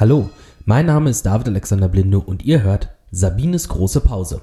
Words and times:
Hallo, 0.00 0.30
mein 0.64 0.86
Name 0.86 1.10
ist 1.10 1.26
David 1.26 1.48
Alexander 1.48 1.86
Blinde 1.86 2.20
und 2.20 2.42
ihr 2.42 2.62
hört 2.62 2.88
Sabines 3.10 3.68
große 3.68 4.00
Pause. 4.00 4.40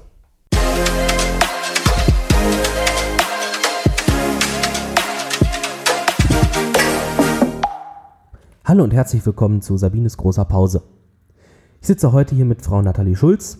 Hallo 8.64 8.84
und 8.84 8.94
herzlich 8.94 9.26
willkommen 9.26 9.60
zu 9.60 9.76
Sabines 9.76 10.16
großer 10.16 10.44
Pause. 10.44 10.84
Ich 11.80 11.88
sitze 11.88 12.12
heute 12.12 12.36
hier 12.36 12.44
mit 12.44 12.62
Frau 12.62 12.80
Nathalie 12.80 13.16
Schulz, 13.16 13.58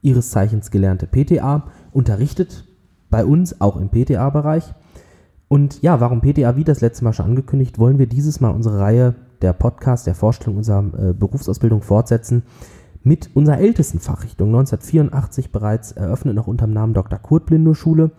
ihres 0.00 0.30
Zeichens 0.30 0.70
gelernte 0.70 1.08
PTA, 1.08 1.72
unterrichtet 1.90 2.68
bei 3.10 3.24
uns 3.24 3.60
auch 3.60 3.78
im 3.78 3.88
PTA-Bereich. 3.88 4.72
Und 5.48 5.82
ja, 5.82 5.98
warum 5.98 6.20
PTA, 6.20 6.54
wie 6.54 6.62
das 6.62 6.80
letzte 6.80 7.02
Mal 7.02 7.12
schon 7.12 7.26
angekündigt, 7.26 7.80
wollen 7.80 7.98
wir 7.98 8.06
dieses 8.06 8.40
Mal 8.40 8.50
unsere 8.50 8.78
Reihe 8.78 9.16
der 9.44 9.52
Podcast 9.52 10.06
der 10.06 10.14
Vorstellung 10.14 10.56
unserer 10.56 10.84
äh, 10.98 11.12
Berufsausbildung 11.12 11.82
fortsetzen 11.82 12.42
mit 13.02 13.30
unserer 13.34 13.58
ältesten 13.58 14.00
Fachrichtung, 14.00 14.48
1984 14.48 15.52
bereits 15.52 15.92
eröffnet, 15.92 16.34
noch 16.34 16.46
unter 16.46 16.66
dem 16.66 16.72
Namen 16.72 16.94
Dr. 16.94 17.18
Kurt 17.18 17.44
Blindow 17.44 17.74
Schule 17.74 18.12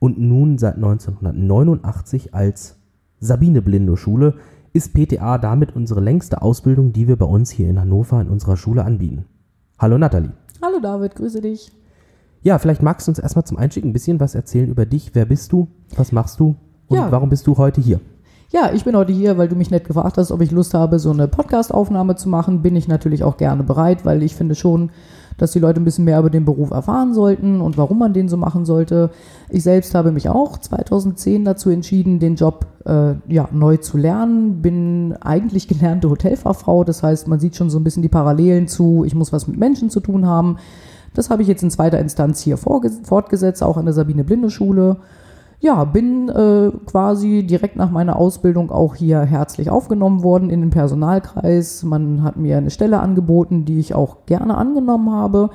und 0.00 0.18
nun 0.18 0.58
seit 0.58 0.74
1989 0.74 2.34
als 2.34 2.76
Sabine 3.20 3.62
Blindow 3.62 3.94
Schule, 3.94 4.34
ist 4.72 4.92
PTA 4.92 5.38
damit 5.38 5.76
unsere 5.76 6.00
längste 6.00 6.42
Ausbildung, 6.42 6.92
die 6.92 7.06
wir 7.06 7.16
bei 7.16 7.26
uns 7.26 7.50
hier 7.50 7.68
in 7.68 7.78
Hannover 7.80 8.20
in 8.20 8.28
unserer 8.28 8.56
Schule 8.56 8.84
anbieten. 8.84 9.26
Hallo 9.78 9.96
Nathalie. 9.96 10.32
Hallo 10.60 10.80
David, 10.82 11.14
grüße 11.14 11.40
dich. 11.40 11.70
Ja, 12.42 12.58
vielleicht 12.58 12.82
magst 12.82 13.06
du 13.06 13.12
uns 13.12 13.20
erstmal 13.20 13.44
zum 13.44 13.56
Einstieg 13.56 13.84
ein 13.84 13.92
bisschen 13.92 14.18
was 14.18 14.34
erzählen 14.34 14.68
über 14.68 14.84
dich. 14.84 15.14
Wer 15.14 15.26
bist 15.26 15.52
du? 15.52 15.68
Was 15.96 16.10
machst 16.10 16.40
du? 16.40 16.56
Und 16.88 16.98
Ja. 16.98 17.12
warum 17.12 17.30
bist 17.30 17.46
du 17.46 17.56
heute 17.56 17.80
hier? 17.80 18.00
Ja, 18.54 18.70
ich 18.72 18.84
bin 18.84 18.94
heute 18.94 19.12
hier, 19.12 19.36
weil 19.36 19.48
du 19.48 19.56
mich 19.56 19.72
nett 19.72 19.84
gefragt 19.84 20.16
hast, 20.16 20.30
ob 20.30 20.40
ich 20.40 20.52
Lust 20.52 20.74
habe, 20.74 21.00
so 21.00 21.10
eine 21.10 21.26
Podcast-Aufnahme 21.26 22.14
zu 22.14 22.28
machen. 22.28 22.62
Bin 22.62 22.76
ich 22.76 22.86
natürlich 22.86 23.24
auch 23.24 23.36
gerne 23.36 23.64
bereit, 23.64 24.04
weil 24.04 24.22
ich 24.22 24.36
finde 24.36 24.54
schon, 24.54 24.92
dass 25.38 25.50
die 25.50 25.58
Leute 25.58 25.80
ein 25.80 25.84
bisschen 25.84 26.04
mehr 26.04 26.20
über 26.20 26.30
den 26.30 26.44
Beruf 26.44 26.70
erfahren 26.70 27.14
sollten 27.14 27.60
und 27.60 27.76
warum 27.76 27.98
man 27.98 28.12
den 28.12 28.28
so 28.28 28.36
machen 28.36 28.64
sollte. 28.64 29.10
Ich 29.48 29.64
selbst 29.64 29.92
habe 29.96 30.12
mich 30.12 30.28
auch 30.28 30.56
2010 30.56 31.44
dazu 31.44 31.68
entschieden, 31.68 32.20
den 32.20 32.36
Job 32.36 32.66
äh, 32.84 33.14
ja, 33.26 33.48
neu 33.50 33.78
zu 33.78 33.98
lernen. 33.98 34.62
Bin 34.62 35.16
eigentlich 35.20 35.66
gelernte 35.66 36.08
Hotelfachfrau, 36.08 36.84
das 36.84 37.02
heißt, 37.02 37.26
man 37.26 37.40
sieht 37.40 37.56
schon 37.56 37.70
so 37.70 37.80
ein 37.80 37.84
bisschen 37.84 38.02
die 38.02 38.08
Parallelen 38.08 38.68
zu, 38.68 39.02
ich 39.04 39.16
muss 39.16 39.32
was 39.32 39.48
mit 39.48 39.58
Menschen 39.58 39.90
zu 39.90 39.98
tun 39.98 40.26
haben. 40.26 40.58
Das 41.12 41.28
habe 41.28 41.42
ich 41.42 41.48
jetzt 41.48 41.64
in 41.64 41.72
zweiter 41.72 41.98
Instanz 41.98 42.40
hier 42.40 42.56
fortgesetzt, 42.56 43.64
auch 43.64 43.78
an 43.78 43.86
der 43.86 43.94
Sabine 43.94 44.22
Blinde 44.22 44.50
Schule. 44.50 44.98
Ja, 45.60 45.84
bin 45.84 46.28
äh, 46.28 46.70
quasi 46.86 47.46
direkt 47.46 47.76
nach 47.76 47.90
meiner 47.90 48.16
Ausbildung 48.16 48.70
auch 48.70 48.94
hier 48.94 49.20
herzlich 49.20 49.70
aufgenommen 49.70 50.22
worden 50.22 50.50
in 50.50 50.60
den 50.60 50.70
Personalkreis. 50.70 51.82
Man 51.84 52.22
hat 52.22 52.36
mir 52.36 52.58
eine 52.58 52.70
Stelle 52.70 53.00
angeboten, 53.00 53.64
die 53.64 53.78
ich 53.78 53.94
auch 53.94 54.26
gerne 54.26 54.56
angenommen 54.56 55.10
habe. 55.10 55.50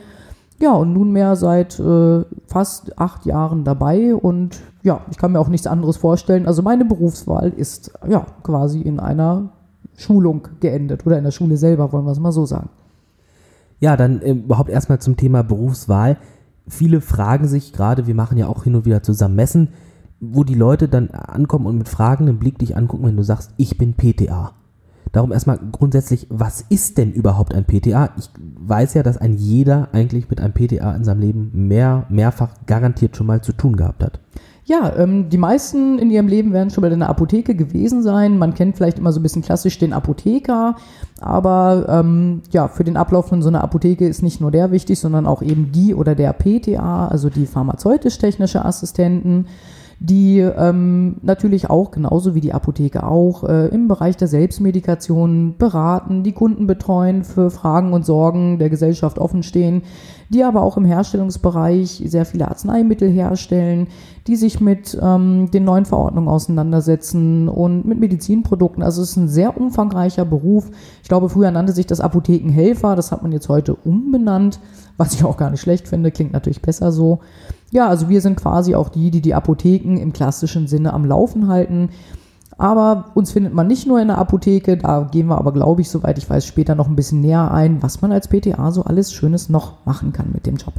Ja, 0.59 0.73
und 0.73 0.93
nunmehr 0.93 1.35
seit 1.35 1.79
äh, 1.79 2.25
fast 2.47 2.99
acht 2.99 3.25
Jahren 3.25 3.63
dabei 3.63 4.13
und 4.13 4.59
ja, 4.83 5.01
ich 5.09 5.17
kann 5.17 5.31
mir 5.31 5.39
auch 5.39 5.47
nichts 5.47 5.67
anderes 5.67 5.97
vorstellen. 5.97 6.47
Also 6.47 6.61
meine 6.63 6.85
Berufswahl 6.85 7.49
ist 7.49 7.93
ja 8.07 8.25
quasi 8.43 8.81
in 8.81 8.99
einer 8.99 9.49
Schulung 9.95 10.47
geendet 10.59 11.05
oder 11.05 11.17
in 11.17 11.23
der 11.23 11.31
Schule 11.31 11.57
selber, 11.57 11.91
wollen 11.91 12.05
wir 12.05 12.11
es 12.11 12.19
mal 12.19 12.31
so 12.31 12.45
sagen. 12.45 12.69
Ja, 13.79 13.95
dann 13.95 14.21
äh, 14.21 14.31
überhaupt 14.31 14.69
erstmal 14.69 14.99
zum 14.99 15.15
Thema 15.15 15.43
Berufswahl. 15.43 16.17
Viele 16.67 17.01
fragen 17.01 17.47
sich 17.47 17.73
gerade, 17.73 18.07
wir 18.07 18.15
machen 18.15 18.37
ja 18.37 18.47
auch 18.47 18.63
hin 18.63 18.75
und 18.75 18.85
wieder 18.85 19.01
zusammen 19.01 19.35
Messen, 19.35 19.69
wo 20.19 20.43
die 20.43 20.55
Leute 20.55 20.87
dann 20.87 21.09
ankommen 21.09 21.65
und 21.65 21.77
mit 21.77 21.89
fragendem 21.89 22.39
Blick 22.39 22.57
dich 22.59 22.75
angucken, 22.75 23.05
wenn 23.05 23.17
du 23.17 23.23
sagst, 23.23 23.51
ich 23.57 23.77
bin 23.77 23.93
PTA. 23.93 24.53
Darum 25.11 25.31
erstmal 25.31 25.59
grundsätzlich, 25.71 26.27
was 26.29 26.61
ist 26.69 26.97
denn 26.97 27.11
überhaupt 27.11 27.55
ein 27.55 27.65
PTA? 27.65 28.11
Ich 28.17 28.29
weiß 28.59 28.93
ja, 28.93 29.03
dass 29.03 29.17
ein 29.17 29.33
jeder 29.33 29.89
eigentlich 29.91 30.29
mit 30.29 30.39
einem 30.39 30.53
PTA 30.53 30.95
in 30.95 31.03
seinem 31.03 31.21
Leben 31.21 31.51
mehr, 31.53 32.05
mehrfach 32.09 32.49
garantiert 32.67 33.17
schon 33.17 33.25
mal 33.25 33.41
zu 33.41 33.53
tun 33.53 33.75
gehabt 33.75 34.03
hat. 34.03 34.19
Ja, 34.65 34.95
ähm, 34.97 35.29
die 35.29 35.39
meisten 35.39 35.97
in 35.97 36.11
ihrem 36.11 36.27
Leben 36.27 36.53
werden 36.53 36.69
schon 36.69 36.83
mal 36.83 36.91
in 36.91 36.99
der 36.99 37.09
Apotheke 37.09 37.55
gewesen 37.55 38.03
sein. 38.03 38.37
Man 38.37 38.53
kennt 38.53 38.77
vielleicht 38.77 38.99
immer 38.99 39.11
so 39.11 39.19
ein 39.19 39.23
bisschen 39.23 39.41
klassisch 39.41 39.79
den 39.79 39.93
Apotheker, 39.93 40.75
aber 41.19 41.87
ähm, 41.89 42.43
ja, 42.51 42.67
für 42.67 42.83
den 42.83 42.95
Ablauf 42.95 43.29
von 43.29 43.41
so 43.41 43.49
einer 43.49 43.63
Apotheke 43.63 44.07
ist 44.07 44.21
nicht 44.21 44.41
nur 44.41 44.51
der 44.51 44.69
wichtig, 44.69 44.99
sondern 44.99 45.25
auch 45.25 45.41
eben 45.41 45.71
die 45.71 45.95
oder 45.95 46.13
der 46.13 46.33
PTA, 46.33 47.07
also 47.07 47.31
die 47.31 47.47
pharmazeutisch-technische 47.47 48.63
Assistenten, 48.63 49.47
die 50.01 50.39
ähm, 50.39 51.17
natürlich 51.23 51.69
auch, 51.69 51.91
genauso 51.91 52.33
wie 52.33 52.39
die 52.39 52.53
Apotheke 52.53 53.03
auch, 53.03 53.43
äh, 53.43 53.67
im 53.67 53.89
Bereich 53.89 54.15
der 54.15 54.29
Selbstmedikation 54.29 55.55
beraten, 55.57 56.23
die 56.23 56.31
Kunden 56.31 56.67
betreuen, 56.67 57.25
für 57.25 57.51
Fragen 57.51 57.91
und 57.91 58.05
Sorgen 58.05 58.59
der 58.59 58.69
Gesellschaft 58.69 59.19
offenstehen, 59.19 59.83
die 60.29 60.43
aber 60.43 60.61
auch 60.61 60.77
im 60.77 60.85
Herstellungsbereich 60.85 62.01
sehr 62.05 62.25
viele 62.25 62.47
Arzneimittel 62.47 63.09
herstellen, 63.09 63.87
die 64.25 64.37
sich 64.37 64.61
mit 64.61 64.97
ähm, 65.01 65.51
den 65.51 65.65
neuen 65.65 65.85
Verordnungen 65.85 66.29
auseinandersetzen 66.29 67.49
und 67.49 67.85
mit 67.85 67.99
Medizinprodukten. 67.99 68.83
Also 68.83 69.01
es 69.01 69.09
ist 69.09 69.17
ein 69.17 69.27
sehr 69.27 69.57
umfangreicher 69.57 70.23
Beruf. 70.23 70.71
Ich 71.03 71.09
glaube, 71.09 71.27
früher 71.27 71.51
nannte 71.51 71.73
sich 71.73 71.87
das 71.87 71.99
Apothekenhelfer, 71.99 72.95
das 72.95 73.11
hat 73.11 73.21
man 73.21 73.33
jetzt 73.33 73.49
heute 73.49 73.75
umbenannt, 73.75 74.61
was 74.95 75.13
ich 75.13 75.25
auch 75.25 75.35
gar 75.35 75.49
nicht 75.49 75.61
schlecht 75.61 75.89
finde, 75.89 76.11
klingt 76.11 76.31
natürlich 76.31 76.61
besser 76.61 76.93
so. 76.93 77.19
Ja, 77.71 77.87
also 77.87 78.09
wir 78.09 78.21
sind 78.21 78.35
quasi 78.35 78.75
auch 78.75 78.89
die, 78.89 79.11
die 79.11 79.21
die 79.21 79.35
Apotheken 79.35 79.97
im 79.97 80.13
klassischen 80.13 80.67
Sinne 80.67 80.93
am 80.93 81.05
Laufen 81.05 81.47
halten. 81.47 81.89
Aber 82.57 83.11
uns 83.13 83.31
findet 83.31 83.53
man 83.53 83.67
nicht 83.67 83.87
nur 83.87 84.01
in 84.01 84.09
der 84.09 84.17
Apotheke, 84.17 84.75
da 84.75 85.07
gehen 85.09 85.27
wir 85.27 85.37
aber, 85.37 85.53
glaube 85.53 85.81
ich, 85.81 85.89
soweit 85.89 86.17
ich 86.17 86.29
weiß, 86.29 86.45
später 86.45 86.75
noch 86.75 86.89
ein 86.89 86.95
bisschen 86.95 87.21
näher 87.21 87.51
ein, 87.51 87.81
was 87.81 88.01
man 88.01 88.11
als 88.11 88.27
PTA 88.27 88.71
so 88.71 88.83
alles 88.83 89.13
Schönes 89.13 89.47
noch 89.47 89.85
machen 89.85 90.11
kann 90.11 90.31
mit 90.33 90.45
dem 90.45 90.57
Job. 90.57 90.73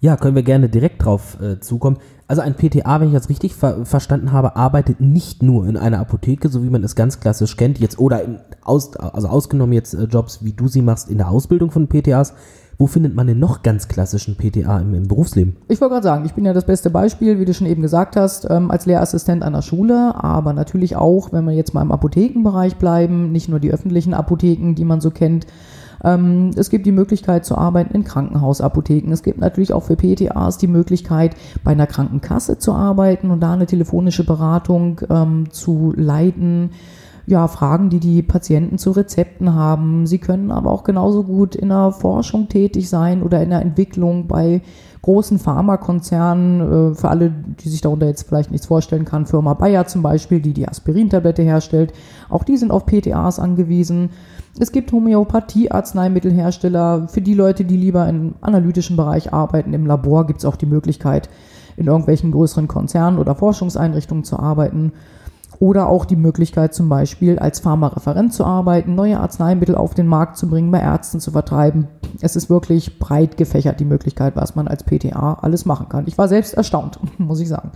Ja, 0.00 0.16
können 0.16 0.36
wir 0.36 0.44
gerne 0.44 0.68
direkt 0.68 1.04
drauf 1.04 1.38
äh, 1.40 1.58
zukommen. 1.58 1.96
Also 2.28 2.42
ein 2.42 2.54
PTA, 2.54 3.00
wenn 3.00 3.08
ich 3.08 3.14
das 3.14 3.28
richtig 3.28 3.56
ver 3.56 3.84
verstanden 3.84 4.30
habe, 4.30 4.54
arbeitet 4.54 5.00
nicht 5.00 5.42
nur 5.42 5.66
in 5.66 5.76
einer 5.76 5.98
Apotheke, 5.98 6.48
so 6.48 6.62
wie 6.62 6.70
man 6.70 6.84
es 6.84 6.94
ganz 6.94 7.18
klassisch 7.18 7.56
kennt, 7.56 7.80
jetzt 7.80 7.98
oder 7.98 8.22
in 8.22 8.38
aus, 8.62 8.94
also 8.96 9.26
ausgenommen 9.26 9.72
jetzt 9.72 9.94
äh, 9.94 10.04
Jobs, 10.04 10.44
wie 10.44 10.52
du 10.52 10.68
sie 10.68 10.82
machst 10.82 11.10
in 11.10 11.18
der 11.18 11.28
Ausbildung 11.28 11.72
von 11.72 11.88
PTAs. 11.88 12.34
Wo 12.80 12.86
findet 12.86 13.16
man 13.16 13.26
denn 13.26 13.40
noch 13.40 13.64
ganz 13.64 13.88
klassischen 13.88 14.36
PTA 14.36 14.78
im, 14.78 14.94
im 14.94 15.08
Berufsleben? 15.08 15.56
Ich 15.66 15.80
wollte 15.80 15.94
gerade 15.94 16.04
sagen, 16.04 16.24
ich 16.24 16.34
bin 16.34 16.44
ja 16.44 16.52
das 16.52 16.64
beste 16.64 16.90
Beispiel, 16.90 17.40
wie 17.40 17.44
du 17.44 17.52
schon 17.52 17.66
eben 17.66 17.82
gesagt 17.82 18.14
hast, 18.14 18.46
ähm, 18.48 18.70
als 18.70 18.86
Lehrassistent 18.86 19.42
an 19.42 19.52
der 19.52 19.62
Schule, 19.62 20.14
aber 20.14 20.52
natürlich 20.52 20.94
auch, 20.94 21.32
wenn 21.32 21.44
wir 21.44 21.54
jetzt 21.54 21.74
mal 21.74 21.82
im 21.82 21.90
Apothekenbereich 21.90 22.76
bleiben, 22.76 23.32
nicht 23.32 23.48
nur 23.48 23.58
die 23.58 23.72
öffentlichen 23.72 24.14
Apotheken, 24.14 24.74
die 24.74 24.84
man 24.84 25.00
so 25.00 25.10
kennt. 25.10 25.48
Ähm, 26.04 26.50
es 26.54 26.70
gibt 26.70 26.86
die 26.86 26.92
Möglichkeit 26.92 27.44
zu 27.44 27.58
arbeiten 27.58 27.96
in 27.96 28.04
Krankenhausapotheken. 28.04 29.10
Es 29.10 29.24
gibt 29.24 29.40
natürlich 29.40 29.72
auch 29.72 29.82
für 29.82 29.96
PTAs 29.96 30.58
die 30.58 30.68
Möglichkeit, 30.68 31.34
bei 31.64 31.72
einer 31.72 31.88
Krankenkasse 31.88 32.58
zu 32.58 32.74
arbeiten 32.74 33.32
und 33.32 33.40
da 33.40 33.54
eine 33.54 33.66
telefonische 33.66 34.24
Beratung 34.24 35.00
ähm, 35.10 35.50
zu 35.50 35.92
leiten 35.96 36.70
ja, 37.28 37.46
Fragen, 37.46 37.90
die 37.90 38.00
die 38.00 38.22
Patienten 38.22 38.78
zu 38.78 38.92
Rezepten 38.92 39.54
haben. 39.54 40.06
Sie 40.06 40.16
können 40.18 40.50
aber 40.50 40.70
auch 40.70 40.82
genauso 40.82 41.24
gut 41.24 41.54
in 41.54 41.68
der 41.68 41.92
Forschung 41.92 42.48
tätig 42.48 42.88
sein 42.88 43.22
oder 43.22 43.42
in 43.42 43.50
der 43.50 43.60
Entwicklung 43.60 44.26
bei 44.26 44.62
großen 45.02 45.38
Pharmakonzernen. 45.38 46.92
Äh, 46.92 46.94
Für 46.94 47.10
alle, 47.10 47.30
die 47.30 47.68
sich 47.68 47.82
darunter 47.82 48.06
jetzt 48.06 48.26
vielleicht 48.26 48.50
nichts 48.50 48.66
vorstellen 48.66 49.04
kann, 49.04 49.26
Firma 49.26 49.52
Bayer 49.52 49.86
zum 49.86 50.00
Beispiel, 50.02 50.40
die 50.40 50.54
die 50.54 50.66
Aspirintablette 50.66 51.42
herstellt. 51.42 51.92
Auch 52.30 52.44
die 52.44 52.56
sind 52.56 52.70
auf 52.70 52.86
PTAs 52.86 53.38
angewiesen. 53.38 54.08
Es 54.58 54.72
gibt 54.72 54.90
Homöopathie-Arzneimittelhersteller. 54.90 57.08
Für 57.08 57.20
die 57.20 57.34
Leute, 57.34 57.66
die 57.66 57.76
lieber 57.76 58.08
im 58.08 58.36
analytischen 58.40 58.96
Bereich 58.96 59.34
arbeiten, 59.34 59.74
im 59.74 59.84
Labor 59.84 60.26
gibt 60.26 60.38
es 60.38 60.46
auch 60.46 60.56
die 60.56 60.64
Möglichkeit, 60.64 61.28
in 61.76 61.88
irgendwelchen 61.88 62.32
größeren 62.32 62.68
Konzernen 62.68 63.18
oder 63.18 63.34
Forschungseinrichtungen 63.34 64.24
zu 64.24 64.38
arbeiten. 64.38 64.92
Oder 65.60 65.88
auch 65.88 66.04
die 66.04 66.16
Möglichkeit 66.16 66.72
zum 66.72 66.88
Beispiel 66.88 67.38
als 67.38 67.58
Pharmareferent 67.58 68.32
zu 68.32 68.44
arbeiten, 68.44 68.94
neue 68.94 69.18
Arzneimittel 69.18 69.74
auf 69.74 69.94
den 69.94 70.06
Markt 70.06 70.36
zu 70.36 70.48
bringen, 70.48 70.70
bei 70.70 70.80
Ärzten 70.80 71.18
zu 71.18 71.32
vertreiben. 71.32 71.88
Es 72.20 72.36
ist 72.36 72.48
wirklich 72.48 73.00
breit 73.00 73.36
gefächert 73.36 73.80
die 73.80 73.84
Möglichkeit, 73.84 74.36
was 74.36 74.54
man 74.54 74.68
als 74.68 74.84
PTA 74.84 75.34
alles 75.34 75.64
machen 75.64 75.88
kann. 75.88 76.06
Ich 76.06 76.16
war 76.16 76.28
selbst 76.28 76.54
erstaunt, 76.54 77.00
muss 77.18 77.40
ich 77.40 77.48
sagen. 77.48 77.72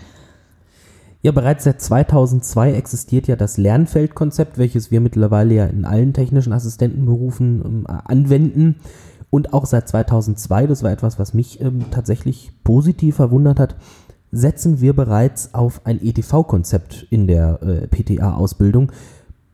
Ja, 1.23 1.31
bereits 1.31 1.64
seit 1.64 1.81
2002 1.81 2.73
existiert 2.73 3.29
ja 3.29 3.37
das 3.37 3.56
Lernfeldkonzept, 3.56 4.58
welches 4.58 4.90
wir 4.90 5.00
mittlerweile 5.00 5.55
ja 5.55 5.67
in 5.67 5.85
allen 5.85 6.12
technischen 6.12 6.52
Assistentenberufen 6.52 7.62
ähm, 7.64 7.87
anwenden. 7.87 8.76
Und 9.31 9.55
auch 9.55 9.64
seit 9.64 9.88
2002, 9.88 10.67
das 10.67 10.82
war 10.82 10.90
etwas, 10.90 11.19
was 11.19 11.32
mich 11.32 11.61
ähm, 11.61 11.87
tatsächlich 11.90 12.52
positiv 12.64 13.17
verwundert 13.17 13.58
hat, 13.58 13.76
setzen 14.32 14.81
wir 14.81 14.94
bereits 14.94 15.52
auf 15.55 15.82
ein 15.84 16.02
ETV-Konzept 16.02 17.06
in 17.11 17.26
der 17.26 17.62
äh, 17.62 17.87
PTA-Ausbildung, 17.87 18.90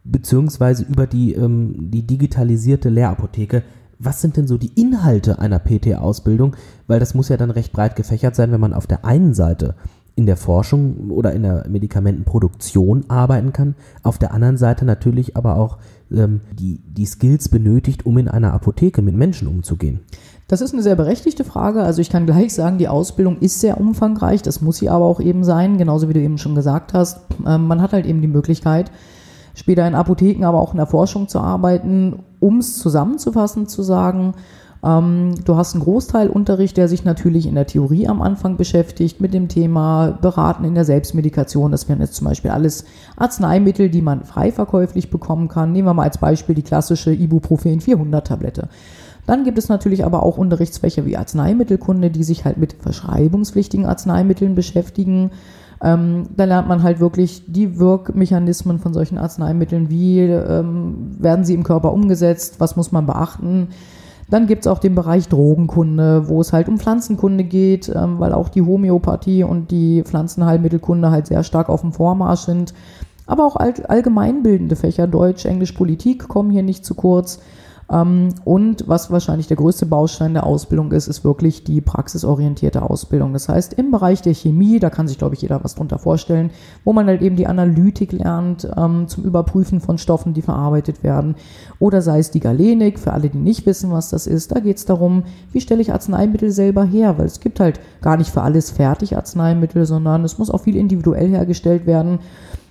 beziehungsweise 0.04 0.84
über 0.84 1.06
die, 1.06 1.34
ähm, 1.34 1.90
die 1.90 2.06
digitalisierte 2.06 2.88
Lehrapotheke. 2.88 3.64
Was 3.98 4.22
sind 4.22 4.36
denn 4.36 4.46
so 4.46 4.56
die 4.56 4.80
Inhalte 4.80 5.40
einer 5.40 5.58
PTA-Ausbildung? 5.58 6.54
Weil 6.86 7.00
das 7.00 7.14
muss 7.14 7.28
ja 7.28 7.36
dann 7.36 7.50
recht 7.50 7.72
breit 7.72 7.96
gefächert 7.96 8.36
sein, 8.36 8.52
wenn 8.52 8.60
man 8.60 8.72
auf 8.72 8.86
der 8.86 9.04
einen 9.04 9.34
Seite 9.34 9.74
in 10.14 10.26
der 10.26 10.36
Forschung 10.36 11.10
oder 11.10 11.32
in 11.32 11.42
der 11.42 11.68
Medikamentenproduktion 11.68 13.04
arbeiten 13.08 13.52
kann, 13.52 13.74
auf 14.02 14.18
der 14.18 14.32
anderen 14.32 14.56
Seite 14.56 14.84
natürlich 14.84 15.36
aber 15.36 15.56
auch 15.56 15.78
ähm, 16.12 16.40
die, 16.52 16.80
die 16.86 17.06
Skills 17.06 17.48
benötigt, 17.48 18.06
um 18.06 18.18
in 18.18 18.28
einer 18.28 18.52
Apotheke 18.52 19.02
mit 19.02 19.16
Menschen 19.16 19.48
umzugehen? 19.48 20.00
Das 20.48 20.62
ist 20.62 20.72
eine 20.72 20.82
sehr 20.82 20.96
berechtigte 20.96 21.44
Frage. 21.44 21.82
Also 21.82 22.00
ich 22.00 22.08
kann 22.08 22.24
gleich 22.24 22.54
sagen, 22.54 22.78
die 22.78 22.88
Ausbildung 22.88 23.38
ist 23.38 23.60
sehr 23.60 23.78
umfangreich. 23.78 24.40
Das 24.40 24.62
muss 24.62 24.78
sie 24.78 24.88
aber 24.88 25.04
auch 25.04 25.20
eben 25.20 25.44
sein, 25.44 25.76
genauso 25.76 26.08
wie 26.08 26.14
du 26.14 26.20
eben 26.20 26.38
schon 26.38 26.54
gesagt 26.54 26.94
hast. 26.94 27.20
Ähm, 27.46 27.66
man 27.66 27.82
hat 27.82 27.92
halt 27.92 28.06
eben 28.06 28.22
die 28.22 28.28
Möglichkeit, 28.28 28.90
später 29.54 29.86
in 29.86 29.94
Apotheken, 29.94 30.44
aber 30.44 30.60
auch 30.60 30.72
in 30.72 30.78
der 30.78 30.86
Forschung 30.86 31.28
zu 31.28 31.38
arbeiten, 31.38 32.20
um 32.40 32.58
es 32.58 32.78
zusammenzufassen, 32.78 33.66
zu 33.66 33.82
sagen, 33.82 34.32
ähm, 34.82 35.34
du 35.44 35.56
hast 35.56 35.74
einen 35.74 35.84
Großteil 35.84 36.30
Unterricht, 36.30 36.78
der 36.78 36.88
sich 36.88 37.04
natürlich 37.04 37.46
in 37.46 37.54
der 37.54 37.66
Theorie 37.66 38.08
am 38.08 38.22
Anfang 38.22 38.56
beschäftigt 38.56 39.20
mit 39.20 39.34
dem 39.34 39.48
Thema 39.48 40.16
Beraten 40.22 40.64
in 40.64 40.74
der 40.74 40.86
Selbstmedikation. 40.86 41.72
Das 41.72 41.90
wären 41.90 42.00
jetzt 42.00 42.14
zum 42.14 42.26
Beispiel 42.26 42.52
alles 42.52 42.86
Arzneimittel, 43.16 43.90
die 43.90 44.02
man 44.02 44.24
frei 44.24 44.50
verkäuflich 44.50 45.10
bekommen 45.10 45.48
kann. 45.48 45.72
Nehmen 45.72 45.88
wir 45.88 45.94
mal 45.94 46.04
als 46.04 46.16
Beispiel 46.16 46.54
die 46.54 46.62
klassische 46.62 47.12
Ibuprofen 47.12 47.80
400 47.80 48.26
Tablette. 48.26 48.68
Dann 49.28 49.44
gibt 49.44 49.58
es 49.58 49.68
natürlich 49.68 50.06
aber 50.06 50.22
auch 50.22 50.38
Unterrichtsfächer 50.38 51.04
wie 51.04 51.18
Arzneimittelkunde, 51.18 52.08
die 52.08 52.24
sich 52.24 52.46
halt 52.46 52.56
mit 52.56 52.72
verschreibungspflichtigen 52.80 53.84
Arzneimitteln 53.84 54.54
beschäftigen. 54.54 55.32
Ähm, 55.82 56.30
da 56.34 56.44
lernt 56.44 56.66
man 56.66 56.82
halt 56.82 56.98
wirklich 56.98 57.42
die 57.46 57.78
Wirkmechanismen 57.78 58.78
von 58.78 58.94
solchen 58.94 59.18
Arzneimitteln, 59.18 59.90
wie 59.90 60.20
ähm, 60.20 61.14
werden 61.18 61.44
sie 61.44 61.52
im 61.52 61.62
Körper 61.62 61.92
umgesetzt, 61.92 62.54
was 62.58 62.74
muss 62.76 62.90
man 62.90 63.04
beachten. 63.04 63.68
Dann 64.30 64.46
gibt 64.46 64.62
es 64.64 64.66
auch 64.66 64.78
den 64.78 64.94
Bereich 64.94 65.28
Drogenkunde, 65.28 66.30
wo 66.30 66.40
es 66.40 66.54
halt 66.54 66.66
um 66.66 66.78
Pflanzenkunde 66.78 67.44
geht, 67.44 67.92
ähm, 67.94 68.18
weil 68.20 68.32
auch 68.32 68.48
die 68.48 68.62
Homöopathie 68.62 69.44
und 69.44 69.70
die 69.70 70.04
Pflanzenheilmittelkunde 70.04 71.10
halt 71.10 71.26
sehr 71.26 71.42
stark 71.42 71.68
auf 71.68 71.82
dem 71.82 71.92
Vormarsch 71.92 72.46
sind. 72.46 72.72
Aber 73.26 73.44
auch 73.44 73.56
all, 73.56 73.74
allgemeinbildende 73.88 74.74
Fächer, 74.74 75.06
Deutsch, 75.06 75.44
Englisch, 75.44 75.72
Politik 75.72 76.28
kommen 76.28 76.50
hier 76.50 76.62
nicht 76.62 76.86
zu 76.86 76.94
kurz. 76.94 77.40
Ähm, 77.90 78.34
und 78.44 78.86
was 78.86 79.10
wahrscheinlich 79.10 79.46
der 79.46 79.56
größte 79.56 79.86
Baustein 79.86 80.34
der 80.34 80.44
Ausbildung 80.44 80.92
ist, 80.92 81.08
ist 81.08 81.24
wirklich 81.24 81.64
die 81.64 81.80
praxisorientierte 81.80 82.82
Ausbildung. 82.82 83.32
Das 83.32 83.48
heißt, 83.48 83.74
im 83.74 83.90
Bereich 83.90 84.20
der 84.22 84.34
Chemie, 84.34 84.78
da 84.78 84.90
kann 84.90 85.08
sich, 85.08 85.18
glaube 85.18 85.34
ich, 85.34 85.42
jeder 85.42 85.64
was 85.64 85.74
drunter 85.74 85.98
vorstellen, 85.98 86.50
wo 86.84 86.92
man 86.92 87.06
halt 87.06 87.22
eben 87.22 87.36
die 87.36 87.46
Analytik 87.46 88.12
lernt 88.12 88.68
ähm, 88.76 89.08
zum 89.08 89.24
Überprüfen 89.24 89.80
von 89.80 89.98
Stoffen, 89.98 90.34
die 90.34 90.42
verarbeitet 90.42 91.02
werden. 91.02 91.36
Oder 91.78 92.02
sei 92.02 92.18
es 92.18 92.30
die 92.30 92.40
Galenik, 92.40 92.98
für 92.98 93.12
alle, 93.12 93.30
die 93.30 93.38
nicht 93.38 93.64
wissen, 93.66 93.90
was 93.90 94.10
das 94.10 94.26
ist, 94.26 94.52
da 94.52 94.60
geht 94.60 94.76
es 94.76 94.84
darum, 94.84 95.24
wie 95.52 95.60
stelle 95.60 95.80
ich 95.80 95.92
Arzneimittel 95.92 96.50
selber 96.50 96.84
her, 96.84 97.18
weil 97.18 97.26
es 97.26 97.40
gibt 97.40 97.60
halt 97.60 97.80
gar 98.02 98.16
nicht 98.16 98.30
für 98.30 98.42
alles 98.42 98.70
fertig 98.70 99.16
Arzneimittel, 99.16 99.86
sondern 99.86 100.24
es 100.24 100.38
muss 100.38 100.50
auch 100.50 100.62
viel 100.62 100.76
individuell 100.76 101.28
hergestellt 101.28 101.86
werden. 101.86 102.18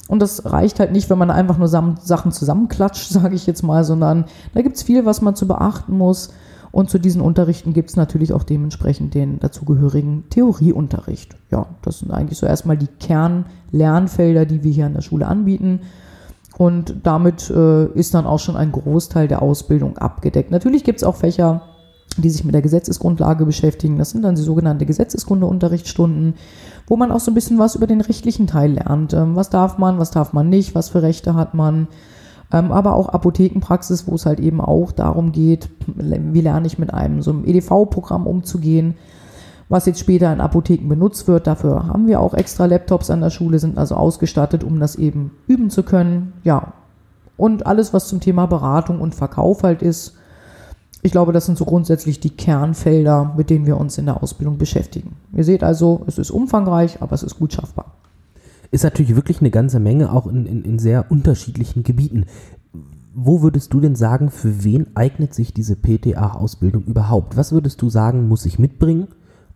Und 0.07 0.21
das 0.21 0.51
reicht 0.51 0.79
halt 0.79 0.91
nicht, 0.91 1.09
wenn 1.09 1.17
man 1.17 1.29
einfach 1.29 1.57
nur 1.57 1.67
Sachen 1.67 2.31
zusammenklatscht, 2.31 3.09
sage 3.09 3.35
ich 3.35 3.45
jetzt 3.45 3.63
mal, 3.63 3.83
sondern 3.83 4.25
da 4.53 4.61
gibt 4.61 4.77
es 4.77 4.83
viel, 4.83 5.05
was 5.05 5.21
man 5.21 5.35
zu 5.35 5.47
beachten 5.47 5.97
muss. 5.97 6.29
Und 6.71 6.89
zu 6.89 6.99
diesen 6.99 7.21
Unterrichten 7.21 7.73
gibt 7.73 7.89
es 7.89 7.95
natürlich 7.95 8.33
auch 8.33 8.43
dementsprechend 8.43 9.13
den 9.13 9.39
dazugehörigen 9.39 10.25
Theorieunterricht. 10.29 11.35
Ja, 11.49 11.67
das 11.81 11.99
sind 11.99 12.11
eigentlich 12.11 12.37
so 12.37 12.45
erstmal 12.45 12.77
die 12.77 12.87
Kernlernfelder, 12.87 14.45
die 14.45 14.63
wir 14.63 14.71
hier 14.71 14.85
an 14.85 14.93
der 14.93 15.01
Schule 15.01 15.27
anbieten. 15.27 15.81
Und 16.57 16.95
damit 17.03 17.49
äh, 17.49 17.85
ist 17.93 18.13
dann 18.13 18.25
auch 18.25 18.39
schon 18.39 18.57
ein 18.57 18.71
Großteil 18.71 19.27
der 19.27 19.41
Ausbildung 19.41 19.97
abgedeckt. 19.97 20.51
Natürlich 20.51 20.83
gibt 20.83 20.97
es 20.97 21.03
auch 21.03 21.15
Fächer, 21.15 21.61
die 22.17 22.29
sich 22.29 22.43
mit 22.43 22.55
der 22.55 22.61
Gesetzesgrundlage 22.61 23.45
beschäftigen. 23.45 23.97
Das 23.97 24.09
sind 24.09 24.23
dann 24.23 24.35
die 24.35 24.41
sogenannte 24.41 24.85
Gesetzeskundeunterrichtsstunden, 24.85 26.35
wo 26.87 26.95
man 26.95 27.11
auch 27.11 27.19
so 27.19 27.31
ein 27.31 27.35
bisschen 27.35 27.59
was 27.59 27.75
über 27.75 27.85
den 27.85 28.01
rechtlichen 28.01 28.47
Teil 28.47 28.73
lernt. 28.73 29.13
Ähm, 29.13 29.35
was 29.35 29.49
darf 29.49 29.77
man, 29.77 29.99
was 29.99 30.09
darf 30.09 30.33
man 30.33 30.49
nicht, 30.49 30.73
was 30.73 30.89
für 30.89 31.01
Rechte 31.01 31.35
hat 31.35 31.53
man. 31.53 31.87
Ähm, 32.51 32.71
aber 32.71 32.95
auch 32.95 33.09
Apothekenpraxis, 33.09 34.07
wo 34.07 34.15
es 34.15 34.25
halt 34.25 34.39
eben 34.39 34.61
auch 34.61 34.93
darum 34.93 35.33
geht, 35.33 35.69
wie 35.85 36.41
lerne 36.41 36.65
ich 36.65 36.79
mit 36.79 36.93
einem 36.93 37.21
so 37.21 37.31
einem 37.31 37.45
EDV-Programm 37.45 38.25
umzugehen, 38.25 38.95
was 39.67 39.85
jetzt 39.85 39.99
später 39.99 40.31
in 40.31 40.39
Apotheken 40.39 40.87
benutzt 40.87 41.27
wird. 41.27 41.45
Dafür 41.45 41.87
haben 41.87 42.07
wir 42.07 42.21
auch 42.21 42.33
extra 42.33 42.65
Laptops 42.65 43.09
an 43.09 43.19
der 43.19 43.31
Schule, 43.31 43.59
sind 43.59 43.77
also 43.77 43.95
ausgestattet, 43.95 44.63
um 44.63 44.79
das 44.79 44.95
eben 44.95 45.31
üben 45.47 45.69
zu 45.69 45.83
können. 45.83 46.33
Ja. 46.43 46.73
Und 47.35 47.67
alles, 47.67 47.93
was 47.93 48.07
zum 48.07 48.21
Thema 48.21 48.47
Beratung 48.47 49.01
und 49.01 49.13
Verkauf 49.13 49.61
halt 49.61 49.81
ist, 49.81 50.16
ich 51.03 51.11
glaube, 51.11 51.31
das 51.31 51.45
sind 51.45 51.57
so 51.57 51.65
grundsätzlich 51.65 52.19
die 52.19 52.31
Kernfelder, 52.31 53.33
mit 53.37 53.49
denen 53.49 53.65
wir 53.65 53.77
uns 53.77 53.97
in 53.97 54.05
der 54.05 54.21
Ausbildung 54.21 54.57
beschäftigen. 54.57 55.15
Ihr 55.33 55.43
seht 55.43 55.63
also, 55.63 56.03
es 56.07 56.17
ist 56.17 56.31
umfangreich, 56.31 57.01
aber 57.01 57.13
es 57.13 57.23
ist 57.23 57.37
gut 57.37 57.53
schaffbar. 57.53 57.93
Ist 58.71 58.83
natürlich 58.83 59.15
wirklich 59.15 59.39
eine 59.39 59.51
ganze 59.51 59.79
Menge, 59.79 60.11
auch 60.11 60.27
in, 60.27 60.45
in, 60.45 60.63
in 60.63 60.79
sehr 60.79 61.09
unterschiedlichen 61.09 61.83
Gebieten. 61.83 62.25
Wo 63.13 63.41
würdest 63.41 63.73
du 63.73 63.79
denn 63.79 63.95
sagen, 63.95 64.29
für 64.29 64.63
wen 64.63 64.87
eignet 64.95 65.33
sich 65.33 65.53
diese 65.53 65.75
PTA-Ausbildung 65.75 66.83
überhaupt? 66.83 67.37
Was 67.37 67.51
würdest 67.51 67.81
du 67.81 67.89
sagen, 67.89 68.27
muss 68.27 68.45
ich 68.45 68.59
mitbringen 68.59 69.07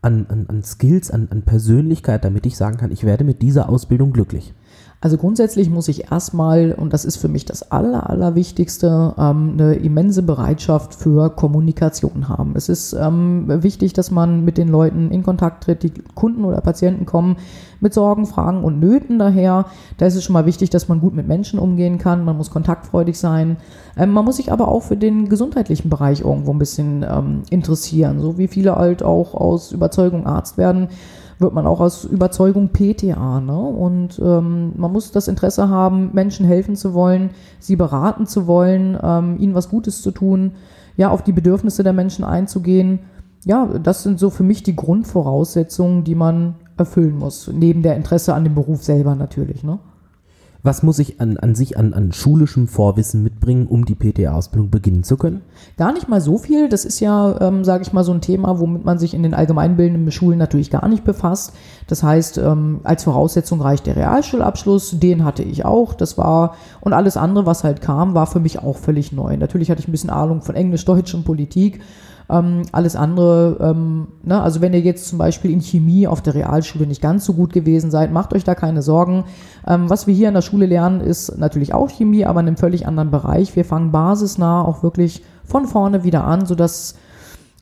an, 0.02 0.26
an, 0.30 0.46
an 0.48 0.64
Skills, 0.64 1.12
an, 1.12 1.28
an 1.30 1.42
Persönlichkeit, 1.42 2.24
damit 2.24 2.46
ich 2.46 2.56
sagen 2.56 2.78
kann, 2.78 2.92
ich 2.92 3.04
werde 3.04 3.24
mit 3.24 3.42
dieser 3.42 3.70
Ausbildung 3.70 4.14
glücklich? 4.14 4.54
Also 5.04 5.18
grundsätzlich 5.18 5.72
muss 5.72 5.88
ich 5.88 6.12
erstmal, 6.12 6.74
und 6.74 6.94
das 6.94 7.06
ist 7.06 7.18
für 7.18 7.28
mich 7.28 7.44
das 7.44 7.72
Aller, 7.72 8.08
Allerwichtigste, 8.08 9.16
ähm, 9.18 9.54
eine 9.54 9.74
immense 9.74 10.22
Bereitschaft 10.22 10.94
für 10.94 11.32
Kommunikation 11.32 12.30
haben. 12.30 12.54
Es 12.56 12.70
ist 12.70 12.94
ähm, 12.94 13.46
wichtig, 13.64 13.94
dass 13.94 14.12
man 14.12 14.46
mit 14.46 14.60
den 14.60 14.68
Leuten 14.68 15.10
in 15.10 15.24
Kontakt 15.24 15.64
tritt, 15.64 15.82
die 15.82 15.92
Kunden 16.14 16.46
oder 16.46 16.62
Patienten 16.62 17.08
kommen 17.08 17.38
mit 17.80 17.96
Sorgen, 17.96 18.28
Fragen 18.28 18.64
und 18.64 18.80
Nöten 18.80 19.18
daher. 19.18 19.66
Da 19.98 20.06
ist 20.06 20.16
es 20.16 20.24
schon 20.24 20.34
mal 20.34 20.46
wichtig, 20.46 20.70
dass 20.70 20.88
man 20.88 21.02
gut 21.02 21.16
mit 21.16 21.28
Menschen 21.28 21.58
umgehen 21.58 21.98
kann. 21.98 22.24
Man 22.24 22.38
muss 22.38 22.52
kontaktfreudig 22.52 23.18
sein. 23.18 23.58
Ähm, 23.98 24.12
man 24.12 24.24
muss 24.24 24.36
sich 24.36 24.52
aber 24.52 24.68
auch 24.68 24.84
für 24.84 24.98
den 24.98 25.30
gesundheitlichen 25.30 25.90
Bereich 25.90 26.22
irgendwo 26.22 26.52
ein 26.52 26.60
bisschen 26.60 27.04
ähm, 27.10 27.42
interessieren. 27.50 28.20
So 28.20 28.38
wie 28.38 28.48
viele 28.48 28.76
halt 28.76 29.02
auch 29.02 29.34
aus 29.34 29.72
Überzeugung 29.72 30.28
Arzt 30.28 30.60
werden 30.60 30.90
wird 31.42 31.54
man 31.54 31.66
auch 31.66 31.80
aus 31.80 32.06
Überzeugung 32.06 32.70
PTA. 32.70 33.42
Ne? 33.42 33.60
Und 33.60 34.20
ähm, 34.24 34.74
man 34.78 34.92
muss 34.92 35.12
das 35.12 35.28
Interesse 35.28 35.70
haben, 35.70 36.12
Menschen 36.14 36.46
helfen 36.46 36.76
zu 36.76 36.94
wollen, 36.94 37.32
sie 37.60 37.76
beraten 37.76 38.28
zu 38.28 38.48
wollen, 38.48 38.98
ähm, 39.02 39.38
ihnen 39.40 39.56
was 39.56 39.70
Gutes 39.70 40.02
zu 40.02 40.12
tun, 40.12 40.54
ja, 40.98 41.10
auf 41.10 41.24
die 41.24 41.32
Bedürfnisse 41.32 41.84
der 41.84 41.94
Menschen 41.94 42.24
einzugehen. 42.24 43.00
Ja, 43.44 43.68
das 43.82 44.04
sind 44.04 44.20
so 44.20 44.30
für 44.30 44.44
mich 44.44 44.64
die 44.64 44.76
Grundvoraussetzungen, 44.76 46.04
die 46.04 46.16
man 46.16 46.56
erfüllen 46.78 47.18
muss, 47.18 47.50
neben 47.52 47.82
der 47.82 47.96
Interesse 47.96 48.34
an 48.34 48.44
dem 48.44 48.56
Beruf 48.56 48.84
selber 48.84 49.16
natürlich. 49.16 49.64
Ne? 49.64 49.80
Was 50.64 50.84
muss 50.84 51.00
ich 51.00 51.20
an, 51.20 51.38
an 51.38 51.56
sich 51.56 51.78
an, 51.78 51.94
an 51.94 52.12
schulischem 52.12 52.68
Vorwissen 52.68 53.24
mitbringen, 53.24 53.66
um 53.66 53.86
die 53.86 53.96
PTA-Ausbildung 53.96 54.70
beginnen 54.70 55.04
zu 55.04 55.18
können? 55.18 55.42
Gar 55.76 55.94
nicht 55.94 56.08
mal 56.08 56.22
so 56.22 56.38
viel. 56.38 56.70
Das 56.70 56.86
ist 56.86 57.00
ja, 57.00 57.42
ähm, 57.42 57.64
sage 57.64 57.82
ich 57.82 57.94
mal, 57.94 58.04
so 58.04 58.12
ein 58.12 58.22
Thema, 58.22 58.60
womit 58.60 58.86
man 58.86 59.00
sich 59.00 59.16
in 59.16 59.24
den 59.24 59.34
allgemeinbildenden 59.34 60.12
Schulen 60.12 60.38
natürlich 60.38 60.70
gar 60.70 60.88
nicht 60.88 61.04
befasst. 61.04 61.54
Das 61.88 62.04
heißt, 62.04 62.38
ähm, 62.38 62.82
als 62.84 63.06
Voraussetzung 63.06 63.60
reicht 63.60 63.88
der 63.88 63.96
Realschulabschluss. 63.96 65.00
Den 65.00 65.26
hatte 65.26 65.42
ich 65.42 65.66
auch. 65.66 65.96
Das 65.96 66.20
war, 66.20 66.56
und 66.82 66.94
alles 66.94 67.18
andere, 67.18 67.48
was 67.48 67.64
halt 67.64 67.82
kam, 67.82 68.14
war 68.14 68.28
für 68.28 68.40
mich 68.40 68.60
auch 68.60 68.78
völlig 68.78 69.12
neu. 69.12 69.38
Natürlich 69.38 69.72
hatte 69.72 69.82
ich 69.82 69.88
ein 69.88 69.94
bisschen 69.94 70.12
Ahnung 70.12 70.42
von 70.42 70.54
Englisch, 70.54 70.86
Deutsch 70.86 71.16
und 71.16 71.26
Politik. 71.26 71.82
Ähm, 72.32 72.62
alles 72.72 72.96
andere, 72.96 73.58
ähm, 73.60 74.08
ne, 74.24 74.42
also 74.42 74.62
wenn 74.62 74.74
ihr 74.74 74.80
jetzt 74.80 75.10
zum 75.10 75.18
Beispiel 75.18 75.52
in 75.52 75.60
Chemie 75.60 76.08
auf 76.08 76.22
der 76.22 76.34
Realschule 76.34 76.88
nicht 76.88 77.02
ganz 77.02 77.26
so 77.26 77.34
gut 77.34 77.52
gewesen 77.52 77.92
seid, 77.92 78.14
macht 78.14 78.34
euch 78.34 78.46
da 78.46 78.56
keine 78.56 78.82
Sorgen. 78.82 79.26
Ähm, 79.68 79.90
was 79.90 80.08
wir 80.08 80.14
hier 80.14 80.30
in 80.30 80.34
der 80.34 80.42
Schule 80.42 80.66
lernen, 80.66 81.02
ist 81.02 81.38
natürlich 81.38 81.74
auch 81.74 81.90
Chemie, 81.90 82.26
aber 82.26 82.40
in 82.40 82.48
einem 82.48 82.58
völlig 82.58 82.88
anderen 82.88 83.12
Bereich. 83.12 83.54
Wir 83.58 83.66
fangen 83.66 83.92
basisnah 83.92 84.64
auch 84.64 84.82
wirklich 84.82 85.24
von 85.44 85.66
vorne 85.66 86.06
wieder 86.06 86.24
an, 86.24 86.46
sodass 86.46 86.96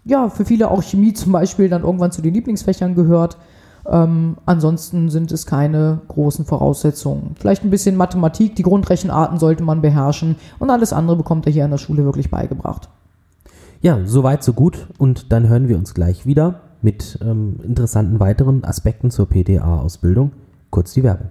ja 0.05 0.29
für 0.29 0.45
viele 0.45 0.69
auch 0.69 0.83
Chemie 0.83 1.13
zum 1.13 1.31
Beispiel 1.31 1.67
dann 1.67 1.83
irgendwann 1.83 2.11
zu 2.11 2.21
den 2.21 2.35
Lieblingsfächern 2.35 2.93
gehört. 2.93 3.37
Ähm, 3.87 4.37
ansonsten 4.45 5.09
sind 5.09 5.31
es 5.31 5.47
keine 5.47 6.01
großen 6.09 6.45
Voraussetzungen. 6.45 7.35
Vielleicht 7.39 7.63
ein 7.63 7.71
bisschen 7.71 7.95
Mathematik, 7.95 8.55
die 8.55 8.63
Grundrechenarten 8.63 9.39
sollte 9.39 9.63
man 9.63 9.81
beherrschen 9.81 10.35
und 10.59 10.69
alles 10.69 10.93
andere 10.93 11.17
bekommt 11.17 11.47
er 11.47 11.53
hier 11.53 11.65
in 11.65 11.71
der 11.71 11.79
Schule 11.79 12.03
wirklich 12.05 12.29
beigebracht. 12.29 12.89
Ja, 13.81 13.99
soweit, 14.05 14.43
so 14.43 14.51
gut. 14.51 14.87
Und 14.97 15.31
dann 15.31 15.47
hören 15.47 15.69
wir 15.69 15.77
uns 15.77 15.93
gleich 15.93 16.25
wieder 16.25 16.61
mit 16.81 17.17
ähm, 17.21 17.61
interessanten 17.63 18.19
weiteren 18.19 18.65
Aspekten 18.65 19.09
zur 19.09 19.29
PTA-Ausbildung. 19.29 20.31
Kurz 20.69 20.93
die 20.93 21.03
Werbung. 21.03 21.29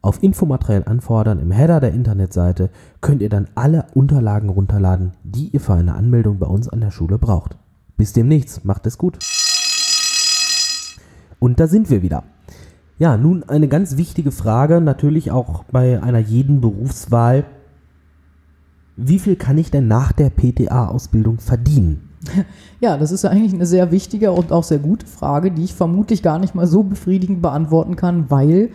Auf 0.02 0.22
Infomaterial 0.22 0.84
anfordern 0.86 1.40
im 1.40 1.50
Header 1.50 1.80
der 1.80 1.92
Internetseite 1.92 2.70
könnt 3.02 3.20
ihr 3.20 3.28
dann 3.28 3.48
alle 3.54 3.84
Unterlagen 3.92 4.48
runterladen, 4.48 5.12
die 5.24 5.48
ihr 5.48 5.60
für 5.60 5.74
eine 5.74 5.94
Anmeldung 5.94 6.38
bei 6.38 6.46
uns 6.46 6.70
an 6.70 6.80
der 6.80 6.90
Schule 6.90 7.18
braucht. 7.18 7.58
Bis 7.98 8.14
demnächst, 8.14 8.64
macht 8.64 8.86
es 8.86 8.96
gut. 8.96 9.18
Und 11.38 11.60
da 11.60 11.66
sind 11.66 11.90
wir 11.90 12.00
wieder. 12.00 12.24
Ja, 12.98 13.18
nun 13.18 13.44
eine 13.44 13.68
ganz 13.68 13.98
wichtige 13.98 14.32
Frage, 14.32 14.80
natürlich 14.80 15.30
auch 15.30 15.64
bei 15.64 16.02
einer 16.02 16.18
jeden 16.18 16.62
Berufswahl. 16.62 17.44
Wie 19.02 19.18
viel 19.18 19.36
kann 19.36 19.56
ich 19.56 19.70
denn 19.70 19.88
nach 19.88 20.12
der 20.12 20.30
PTA-Ausbildung 20.30 21.38
verdienen? 21.38 22.08
Ja, 22.80 22.96
das 22.96 23.12
ist 23.12 23.26
eigentlich 23.26 23.52
eine 23.52 23.66
sehr 23.66 23.90
wichtige 23.90 24.32
und 24.32 24.52
auch 24.52 24.64
sehr 24.64 24.78
gute 24.78 25.06
Frage, 25.06 25.50
die 25.50 25.64
ich 25.64 25.74
vermutlich 25.74 26.22
gar 26.22 26.38
nicht 26.38 26.54
mal 26.54 26.66
so 26.66 26.82
befriedigend 26.82 27.42
beantworten 27.42 27.94
kann, 27.94 28.30
weil 28.30 28.70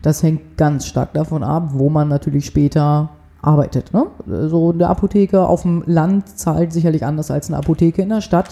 das 0.00 0.22
hängt 0.22 0.56
ganz 0.56 0.86
stark 0.86 1.12
davon 1.12 1.42
ab, 1.42 1.72
wo 1.74 1.90
man 1.90 2.08
natürlich 2.08 2.46
später 2.46 3.10
arbeitet. 3.42 3.92
Ne? 3.92 4.06
So 4.48 4.72
eine 4.72 4.88
Apotheke 4.88 5.46
auf 5.46 5.62
dem 5.62 5.82
Land 5.86 6.38
zahlt 6.38 6.72
sicherlich 6.72 7.04
anders 7.04 7.30
als 7.30 7.48
eine 7.48 7.58
Apotheke 7.58 8.00
in 8.00 8.08
der 8.08 8.22
Stadt. 8.22 8.48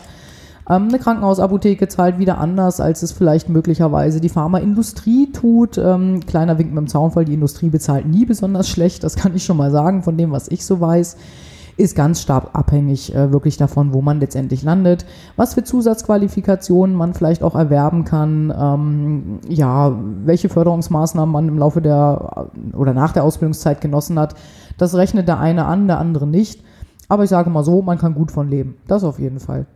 Ähm, 0.68 0.88
eine 0.88 0.98
Krankenhausapotheke 0.98 1.88
zahlt 1.88 2.18
wieder 2.18 2.38
anders, 2.38 2.80
als 2.80 3.02
es 3.02 3.12
vielleicht 3.12 3.48
möglicherweise 3.48 4.20
die 4.20 4.28
Pharmaindustrie 4.28 5.32
tut. 5.32 5.78
Ähm, 5.78 6.20
kleiner 6.26 6.58
Wink 6.58 6.70
mit 6.70 6.78
dem 6.78 6.88
Zaunfall, 6.88 7.24
die 7.24 7.34
Industrie 7.34 7.70
bezahlt 7.70 8.06
nie 8.06 8.26
besonders 8.26 8.68
schlecht, 8.68 9.04
das 9.04 9.16
kann 9.16 9.34
ich 9.34 9.44
schon 9.44 9.56
mal 9.56 9.70
sagen, 9.70 10.02
von 10.02 10.16
dem, 10.16 10.32
was 10.32 10.48
ich 10.48 10.64
so 10.64 10.80
weiß 10.80 11.16
ist 11.78 11.94
ganz 11.94 12.20
stark 12.20 12.50
abhängig 12.54 13.14
äh, 13.14 13.32
wirklich 13.32 13.56
davon, 13.56 13.94
wo 13.94 14.02
man 14.02 14.18
letztendlich 14.18 14.64
landet, 14.64 15.06
was 15.36 15.54
für 15.54 15.62
Zusatzqualifikationen 15.62 16.94
man 16.94 17.14
vielleicht 17.14 17.44
auch 17.44 17.54
erwerben 17.54 18.04
kann, 18.04 18.52
ähm, 18.58 19.38
ja, 19.48 19.96
welche 20.24 20.48
Förderungsmaßnahmen 20.48 21.32
man 21.32 21.46
im 21.46 21.56
Laufe 21.56 21.80
der 21.80 22.48
oder 22.72 22.94
nach 22.94 23.12
der 23.12 23.22
Ausbildungszeit 23.22 23.80
genossen 23.80 24.18
hat. 24.18 24.34
Das 24.76 24.96
rechnet 24.96 25.28
der 25.28 25.38
eine 25.38 25.66
an, 25.66 25.86
der 25.86 25.98
andere 25.98 26.26
nicht. 26.26 26.62
Aber 27.08 27.22
ich 27.22 27.30
sage 27.30 27.48
mal 27.48 27.64
so, 27.64 27.80
man 27.80 27.96
kann 27.96 28.14
gut 28.14 28.32
von 28.32 28.48
leben. 28.48 28.76
Das 28.88 29.04
auf 29.04 29.20
jeden 29.20 29.38
Fall. 29.38 29.66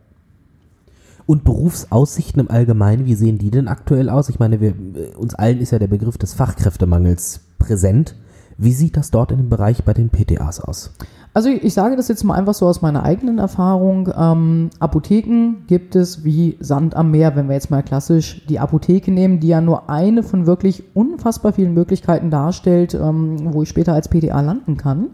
Und 1.25 1.43
Berufsaussichten 1.43 2.41
im 2.41 2.51
Allgemeinen, 2.51 3.05
wie 3.05 3.15
sehen 3.15 3.37
die 3.37 3.51
denn 3.51 3.67
aktuell 3.67 4.09
aus? 4.09 4.29
Ich 4.29 4.39
meine, 4.39 4.59
wir, 4.59 4.73
uns 5.17 5.35
allen 5.35 5.59
ist 5.59 5.71
ja 5.71 5.79
der 5.79 5.87
Begriff 5.87 6.17
des 6.17 6.33
Fachkräftemangels 6.33 7.41
präsent. 7.59 8.15
Wie 8.57 8.73
sieht 8.73 8.97
das 8.97 9.09
dort 9.09 9.31
in 9.31 9.37
dem 9.37 9.49
Bereich 9.49 9.83
bei 9.83 9.93
den 9.93 10.09
PTAs 10.09 10.59
aus? 10.59 10.93
Also 11.35 11.49
ich 11.49 11.73
sage 11.73 11.95
das 11.95 12.09
jetzt 12.09 12.23
mal 12.23 12.35
einfach 12.35 12.53
so 12.53 12.67
aus 12.67 12.83
meiner 12.83 13.03
eigenen 13.03 13.39
Erfahrung. 13.39 14.09
Ähm, 14.15 14.69
Apotheken 14.79 15.65
gibt 15.65 15.95
es 15.95 16.23
wie 16.23 16.57
Sand 16.59 16.95
am 16.95 17.09
Meer, 17.09 17.35
wenn 17.35 17.47
wir 17.47 17.55
jetzt 17.55 17.71
mal 17.71 17.81
klassisch 17.81 18.45
die 18.47 18.59
Apotheke 18.59 19.11
nehmen, 19.11 19.39
die 19.39 19.47
ja 19.47 19.59
nur 19.59 19.89
eine 19.89 20.21
von 20.21 20.45
wirklich 20.45 20.83
unfassbar 20.93 21.53
vielen 21.53 21.73
Möglichkeiten 21.73 22.29
darstellt, 22.29 22.93
ähm, 22.93 23.51
wo 23.53 23.63
ich 23.63 23.69
später 23.69 23.93
als 23.93 24.09
PTA 24.09 24.41
landen 24.41 24.77
kann. 24.77 25.09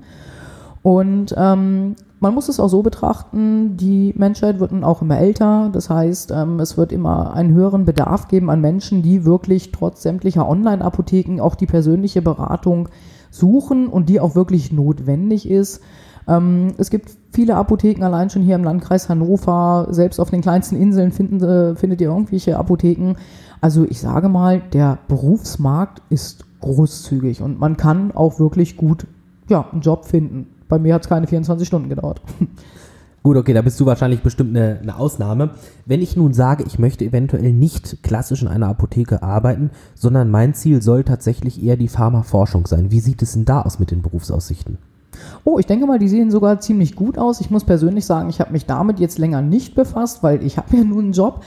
Und 0.82 1.34
ähm, 1.38 1.96
man 2.20 2.34
muss 2.34 2.50
es 2.50 2.60
auch 2.60 2.68
so 2.68 2.82
betrachten, 2.82 3.78
die 3.78 4.14
Menschheit 4.18 4.60
wird 4.60 4.74
nun 4.74 4.84
auch 4.84 5.02
immer 5.02 5.18
älter. 5.18 5.70
Das 5.72 5.90
heißt, 5.90 6.32
ähm, 6.32 6.60
es 6.60 6.78
wird 6.78 6.92
immer 6.92 7.34
einen 7.34 7.54
höheren 7.54 7.86
Bedarf 7.86 8.28
geben 8.28 8.50
an 8.50 8.60
Menschen, 8.60 9.02
die 9.02 9.26
wirklich 9.26 9.72
trotz 9.72 10.02
sämtlicher 10.02 10.48
Online-Apotheken 10.48 11.40
auch 11.42 11.56
die 11.56 11.66
persönliche 11.66 12.22
Beratung 12.22 12.90
suchen 13.32 13.88
und 13.88 14.10
die 14.10 14.20
auch 14.20 14.36
wirklich 14.36 14.72
notwendig 14.72 15.50
ist. 15.50 15.82
Ähm, 16.28 16.74
es 16.78 16.90
gibt 16.90 17.12
viele 17.32 17.56
Apotheken 17.56 18.04
allein 18.04 18.30
schon 18.30 18.42
hier 18.42 18.56
im 18.56 18.64
Landkreis 18.64 19.08
Hannover. 19.08 19.88
Selbst 19.92 20.20
auf 20.20 20.30
den 20.30 20.42
kleinsten 20.42 20.76
Inseln 20.76 21.12
finden, 21.12 21.42
äh, 21.42 21.76
findet 21.76 22.02
ihr 22.02 22.10
irgendwelche 22.10 22.58
Apotheken. 22.58 23.16
Also 23.62 23.86
ich 23.86 24.02
sage 24.02 24.28
mal, 24.28 24.62
der 24.74 25.00
Berufsmarkt 25.08 26.02
ist 26.10 26.46
großzügig 26.62 27.42
und 27.42 27.60
man 27.60 27.78
kann 27.78 28.12
auch 28.12 28.40
wirklich 28.40 28.76
gut 28.76 29.08
ja, 29.48 29.66
einen 29.72 29.82
Job 29.82 30.06
finden. 30.06 30.48
Bei 30.70 30.80
mir 30.80 30.94
hat 30.94 31.02
es 31.02 31.10
keine 31.10 31.28
24 31.28 31.68
Stunden 31.68 31.90
gedauert. 31.90 32.22
Gut, 33.24 33.36
okay, 33.36 33.54
da 33.54 33.62
bist 33.62 33.78
du 33.80 33.86
wahrscheinlich 33.86 34.22
bestimmt 34.22 34.56
eine, 34.56 34.80
eine, 34.82 34.96
Ausnahme. 34.96 35.50
Wenn 35.86 36.02
ich 36.02 36.16
nun 36.16 36.34
sage, 36.34 36.64
ich 36.66 36.80
möchte 36.80 37.04
eventuell 37.04 37.52
nicht 37.52 38.02
klassisch 38.02 38.42
in 38.42 38.48
einer 38.48 38.70
Apotheke 38.70 39.22
arbeiten, 39.22 39.72
sondern 39.94 40.32
mein 40.32 40.54
Ziel 40.54 40.82
soll 40.82 41.04
tatsächlich 41.04 41.62
eher 41.62 41.76
die 41.76 41.90
Pharmaforschung 41.90 42.66
sein. 42.66 42.92
Wie 42.92 43.02
sieht 43.02 43.22
es 43.22 43.34
denn 43.34 43.44
da 43.44 43.64
aus 43.64 43.78
mit 43.78 43.92
den 43.92 44.02
Berufsaussichten? 44.02 44.78
Oh, 45.44 45.60
ich 45.60 45.66
denke 45.66 45.86
mal, 45.86 46.00
die 46.00 46.10
sehen 46.10 46.32
sogar 46.32 46.60
ziemlich 46.60 46.96
gut 46.96 47.18
aus. 47.18 47.42
Ich 47.42 47.50
muss 47.50 47.64
persönlich 47.64 48.06
sagen, 48.06 48.30
ich 48.30 48.40
habe 48.40 48.52
mich 48.52 48.66
damit 48.66 49.00
jetzt 49.00 49.18
länger 49.18 49.42
nicht 49.42 49.76
befasst, 49.76 50.24
weil 50.24 50.44
ich 50.44 50.58
habe 50.58 50.78
ja 50.78 50.84
nun 50.84 51.06
einen 51.06 51.14
Job. 51.14 51.42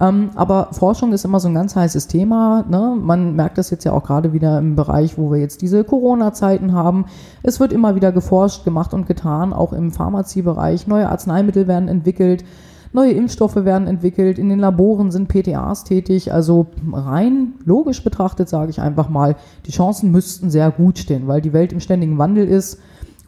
Ähm, 0.00 0.30
aber 0.36 0.68
Forschung 0.72 1.12
ist 1.12 1.24
immer 1.24 1.40
so 1.40 1.48
ein 1.48 1.54
ganz 1.54 1.74
heißes 1.74 2.06
Thema. 2.06 2.64
Ne? 2.68 2.96
Man 3.00 3.34
merkt 3.34 3.58
das 3.58 3.70
jetzt 3.70 3.84
ja 3.84 3.92
auch 3.92 4.04
gerade 4.04 4.32
wieder 4.32 4.58
im 4.58 4.76
Bereich, 4.76 5.18
wo 5.18 5.30
wir 5.30 5.38
jetzt 5.38 5.60
diese 5.60 5.82
Corona-Zeiten 5.82 6.72
haben. 6.72 7.06
Es 7.42 7.58
wird 7.58 7.72
immer 7.72 7.94
wieder 7.94 8.12
geforscht, 8.12 8.64
gemacht 8.64 8.94
und 8.94 9.06
getan, 9.06 9.52
auch 9.52 9.72
im 9.72 9.90
Pharmaziebereich. 9.90 10.86
Neue 10.86 11.08
Arzneimittel 11.08 11.66
werden 11.66 11.88
entwickelt. 11.88 12.44
Neue 12.92 13.12
Impfstoffe 13.12 13.56
werden 13.56 13.86
entwickelt, 13.86 14.38
in 14.38 14.48
den 14.48 14.60
Laboren 14.60 15.10
sind 15.10 15.28
PTAs 15.28 15.84
tätig. 15.84 16.32
Also 16.32 16.68
rein 16.92 17.54
logisch 17.64 18.02
betrachtet 18.02 18.48
sage 18.48 18.70
ich 18.70 18.80
einfach 18.80 19.08
mal, 19.10 19.36
die 19.66 19.72
Chancen 19.72 20.10
müssten 20.10 20.48
sehr 20.48 20.70
gut 20.70 20.98
stehen, 20.98 21.26
weil 21.26 21.42
die 21.42 21.52
Welt 21.52 21.72
im 21.72 21.80
ständigen 21.80 22.16
Wandel 22.18 22.48
ist. 22.48 22.78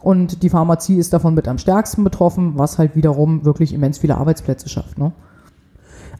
Und 0.01 0.41
die 0.43 0.49
Pharmazie 0.49 0.97
ist 0.97 1.13
davon 1.13 1.35
mit 1.35 1.47
am 1.47 1.57
stärksten 1.57 2.03
betroffen, 2.03 2.53
was 2.57 2.77
halt 2.77 2.95
wiederum 2.95 3.45
wirklich 3.45 3.73
immens 3.73 3.99
viele 3.99 4.17
Arbeitsplätze 4.17 4.67
schafft. 4.67 4.97
Ne? 4.97 5.11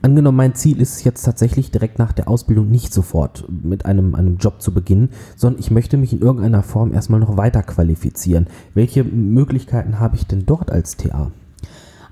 Angenommen, 0.03 0.37
mein 0.37 0.55
Ziel 0.55 0.81
ist 0.81 1.03
jetzt 1.03 1.23
tatsächlich 1.23 1.69
direkt 1.69 1.99
nach 1.99 2.11
der 2.11 2.27
Ausbildung 2.27 2.69
nicht 2.69 2.91
sofort 2.93 3.45
mit 3.49 3.85
einem, 3.85 4.15
einem 4.15 4.37
Job 4.37 4.61
zu 4.61 4.73
beginnen, 4.73 5.09
sondern 5.35 5.59
ich 5.59 5.69
möchte 5.69 5.97
mich 5.97 6.13
in 6.13 6.21
irgendeiner 6.21 6.63
Form 6.63 6.93
erstmal 6.93 7.19
noch 7.19 7.37
weiter 7.37 7.61
qualifizieren. 7.61 8.47
Welche 8.73 9.03
Möglichkeiten 9.03 9.99
habe 9.99 10.15
ich 10.15 10.25
denn 10.25 10.45
dort 10.45 10.71
als 10.71 10.97
TA? 10.97 11.31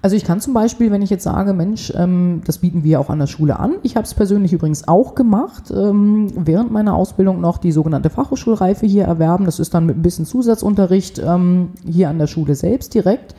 Also 0.01 0.15
ich 0.15 0.23
kann 0.23 0.39
zum 0.39 0.53
Beispiel, 0.53 0.91
wenn 0.91 1.01
ich 1.01 1.09
jetzt 1.09 1.25
sage, 1.25 1.53
Mensch, 1.53 1.91
ähm, 1.95 2.41
das 2.45 2.59
bieten 2.59 2.83
wir 2.83 3.01
auch 3.01 3.09
an 3.09 3.19
der 3.19 3.27
Schule 3.27 3.59
an. 3.59 3.75
Ich 3.83 3.97
habe 3.97 4.05
es 4.05 4.13
persönlich 4.13 4.53
übrigens 4.53 4.87
auch 4.87 5.13
gemacht, 5.13 5.71
ähm, 5.71 6.27
während 6.35 6.71
meiner 6.71 6.95
Ausbildung 6.95 7.41
noch 7.41 7.57
die 7.57 7.73
sogenannte 7.73 8.09
Fachhochschulreife 8.09 8.85
hier 8.85 9.03
erwerben. 9.03 9.43
Das 9.43 9.59
ist 9.59 9.73
dann 9.73 9.85
mit 9.85 9.97
ein 9.97 10.01
bisschen 10.01 10.25
Zusatzunterricht 10.25 11.19
ähm, 11.19 11.69
hier 11.85 12.09
an 12.09 12.17
der 12.17 12.27
Schule 12.27 12.55
selbst 12.55 12.93
direkt. 12.93 13.35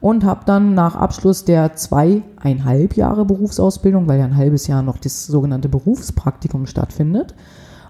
Und 0.00 0.24
habe 0.24 0.42
dann 0.46 0.74
nach 0.74 0.94
Abschluss 0.94 1.44
der 1.44 1.74
zweieinhalb 1.74 2.96
Jahre 2.96 3.24
Berufsausbildung, 3.24 4.06
weil 4.06 4.20
ja 4.20 4.26
ein 4.26 4.36
halbes 4.36 4.68
Jahr 4.68 4.82
noch 4.82 4.98
das 4.98 5.26
sogenannte 5.26 5.68
Berufspraktikum 5.68 6.66
stattfindet, 6.66 7.34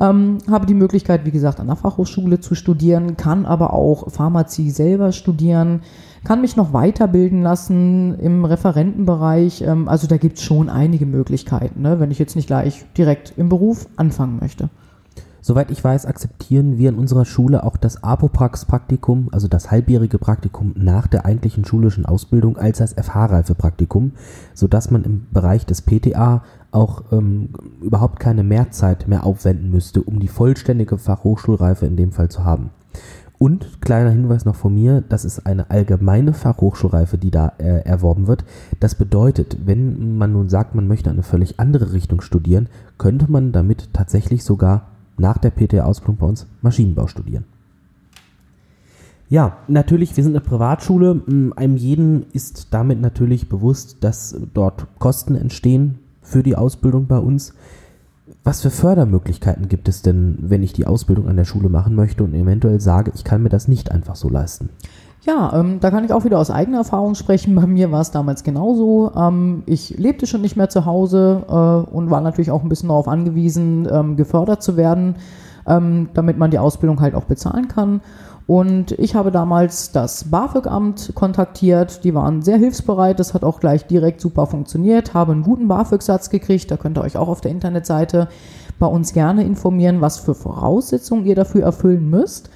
Ähm, 0.00 0.38
habe 0.50 0.64
die 0.64 0.72
Möglichkeit, 0.74 1.26
wie 1.26 1.30
gesagt, 1.30 1.60
an 1.60 1.66
der 1.66 1.76
Fachhochschule 1.76 2.40
zu 2.40 2.54
studieren, 2.54 3.18
kann 3.18 3.44
aber 3.44 3.74
auch 3.74 4.10
Pharmazie 4.10 4.70
selber 4.70 5.12
studieren 5.12 5.82
kann 6.24 6.40
mich 6.40 6.56
noch 6.56 6.72
weiterbilden 6.72 7.42
lassen 7.42 8.18
im 8.18 8.44
Referentenbereich. 8.44 9.62
Ähm, 9.62 9.88
also 9.88 10.06
da 10.06 10.16
gibt 10.16 10.38
es 10.38 10.44
schon 10.44 10.68
einige 10.68 11.06
Möglichkeiten, 11.06 11.82
ne, 11.82 12.00
wenn 12.00 12.10
ich 12.10 12.18
jetzt 12.18 12.36
nicht 12.36 12.46
gleich 12.46 12.84
direkt 12.96 13.34
im 13.36 13.48
Beruf 13.48 13.88
anfangen 13.96 14.38
möchte. 14.40 14.68
Soweit 15.44 15.72
ich 15.72 15.82
weiß, 15.82 16.06
akzeptieren 16.06 16.78
wir 16.78 16.90
in 16.90 16.94
unserer 16.94 17.24
Schule 17.24 17.64
auch 17.64 17.76
das 17.76 18.04
Apoprax-Praktikum, 18.04 19.28
also 19.32 19.48
das 19.48 19.72
halbjährige 19.72 20.18
Praktikum 20.18 20.72
nach 20.76 21.08
der 21.08 21.24
eigentlichen 21.24 21.64
schulischen 21.64 22.06
Ausbildung, 22.06 22.56
als 22.56 22.78
das 22.78 22.92
FH-Reife-Praktikum, 22.92 24.12
sodass 24.54 24.92
man 24.92 25.02
im 25.02 25.26
Bereich 25.32 25.66
des 25.66 25.82
PTA 25.82 26.44
auch 26.70 27.02
ähm, 27.10 27.48
überhaupt 27.82 28.20
keine 28.20 28.44
Mehrzeit 28.44 29.08
mehr 29.08 29.26
aufwenden 29.26 29.72
müsste, 29.72 30.00
um 30.02 30.20
die 30.20 30.28
vollständige 30.28 30.96
Fachhochschulreife 30.96 31.86
in 31.86 31.96
dem 31.96 32.12
Fall 32.12 32.28
zu 32.28 32.44
haben. 32.44 32.70
Und 33.42 33.80
kleiner 33.80 34.10
Hinweis 34.10 34.44
noch 34.44 34.54
von 34.54 34.72
mir, 34.72 35.00
das 35.00 35.24
ist 35.24 35.46
eine 35.46 35.68
allgemeine 35.68 36.32
Fachhochschulreife, 36.32 37.18
die 37.18 37.32
da 37.32 37.54
äh, 37.58 37.84
erworben 37.84 38.28
wird. 38.28 38.44
Das 38.78 38.94
bedeutet, 38.94 39.56
wenn 39.66 40.16
man 40.16 40.30
nun 40.30 40.48
sagt, 40.48 40.76
man 40.76 40.86
möchte 40.86 41.10
eine 41.10 41.24
völlig 41.24 41.58
andere 41.58 41.92
Richtung 41.92 42.20
studieren, 42.20 42.68
könnte 42.98 43.28
man 43.28 43.50
damit 43.50 43.92
tatsächlich 43.92 44.44
sogar 44.44 44.90
nach 45.18 45.38
der 45.38 45.50
PTA-Ausbildung 45.50 46.18
bei 46.18 46.26
uns 46.28 46.46
Maschinenbau 46.60 47.08
studieren. 47.08 47.44
Ja, 49.28 49.56
natürlich, 49.66 50.16
wir 50.16 50.22
sind 50.22 50.36
eine 50.36 50.44
Privatschule. 50.44 51.22
Einem 51.56 51.76
jeden 51.76 52.26
ist 52.32 52.68
damit 52.70 53.00
natürlich 53.00 53.48
bewusst, 53.48 54.04
dass 54.04 54.36
dort 54.54 54.86
Kosten 55.00 55.34
entstehen 55.34 55.98
für 56.20 56.44
die 56.44 56.54
Ausbildung 56.54 57.08
bei 57.08 57.18
uns. 57.18 57.54
Was 58.44 58.60
für 58.60 58.70
Fördermöglichkeiten 58.70 59.68
gibt 59.68 59.88
es 59.88 60.02
denn, 60.02 60.36
wenn 60.40 60.64
ich 60.64 60.72
die 60.72 60.86
Ausbildung 60.86 61.28
an 61.28 61.36
der 61.36 61.44
Schule 61.44 61.68
machen 61.68 61.94
möchte 61.94 62.24
und 62.24 62.34
eventuell 62.34 62.80
sage, 62.80 63.12
ich 63.14 63.22
kann 63.22 63.42
mir 63.42 63.50
das 63.50 63.68
nicht 63.68 63.92
einfach 63.92 64.16
so 64.16 64.28
leisten? 64.28 64.70
Ja, 65.24 65.52
ähm, 65.54 65.78
da 65.78 65.92
kann 65.92 66.04
ich 66.04 66.12
auch 66.12 66.24
wieder 66.24 66.40
aus 66.40 66.50
eigener 66.50 66.78
Erfahrung 66.78 67.14
sprechen. 67.14 67.54
Bei 67.56 67.66
mir 67.66 67.92
war 67.92 68.00
es 68.00 68.10
damals 68.10 68.42
genauso. 68.42 69.12
Ähm, 69.16 69.62
ich 69.66 69.96
lebte 69.96 70.26
schon 70.26 70.40
nicht 70.40 70.56
mehr 70.56 70.68
zu 70.68 70.84
Hause 70.84 71.44
äh, 71.48 71.94
und 71.94 72.10
war 72.10 72.20
natürlich 72.20 72.50
auch 72.50 72.64
ein 72.64 72.68
bisschen 72.68 72.88
darauf 72.88 73.06
angewiesen, 73.06 73.88
ähm, 73.90 74.16
gefördert 74.16 74.62
zu 74.62 74.76
werden, 74.76 75.14
ähm, 75.66 76.08
damit 76.14 76.36
man 76.36 76.50
die 76.50 76.58
Ausbildung 76.58 77.00
halt 77.00 77.14
auch 77.14 77.24
bezahlen 77.24 77.68
kann. 77.68 78.00
Und 78.52 78.92
ich 78.98 79.14
habe 79.14 79.30
damals 79.30 79.92
das 79.92 80.24
BAföG-Amt 80.24 81.12
kontaktiert. 81.14 82.04
Die 82.04 82.12
waren 82.12 82.42
sehr 82.42 82.58
hilfsbereit. 82.58 83.18
Das 83.18 83.32
hat 83.32 83.44
auch 83.44 83.60
gleich 83.60 83.86
direkt 83.86 84.20
super 84.20 84.46
funktioniert. 84.46 85.14
Habe 85.14 85.32
einen 85.32 85.42
guten 85.42 85.68
BAföG-Satz 85.68 86.28
gekriegt. 86.28 86.70
Da 86.70 86.76
könnt 86.76 86.98
ihr 86.98 87.00
euch 87.00 87.16
auch 87.16 87.28
auf 87.28 87.40
der 87.40 87.50
Internetseite 87.50 88.28
bei 88.78 88.86
uns 88.86 89.14
gerne 89.14 89.42
informieren, 89.42 90.02
was 90.02 90.18
für 90.18 90.34
Voraussetzungen 90.34 91.24
ihr 91.24 91.34
dafür 91.34 91.62
erfüllen 91.62 92.10
müsst. 92.10 92.50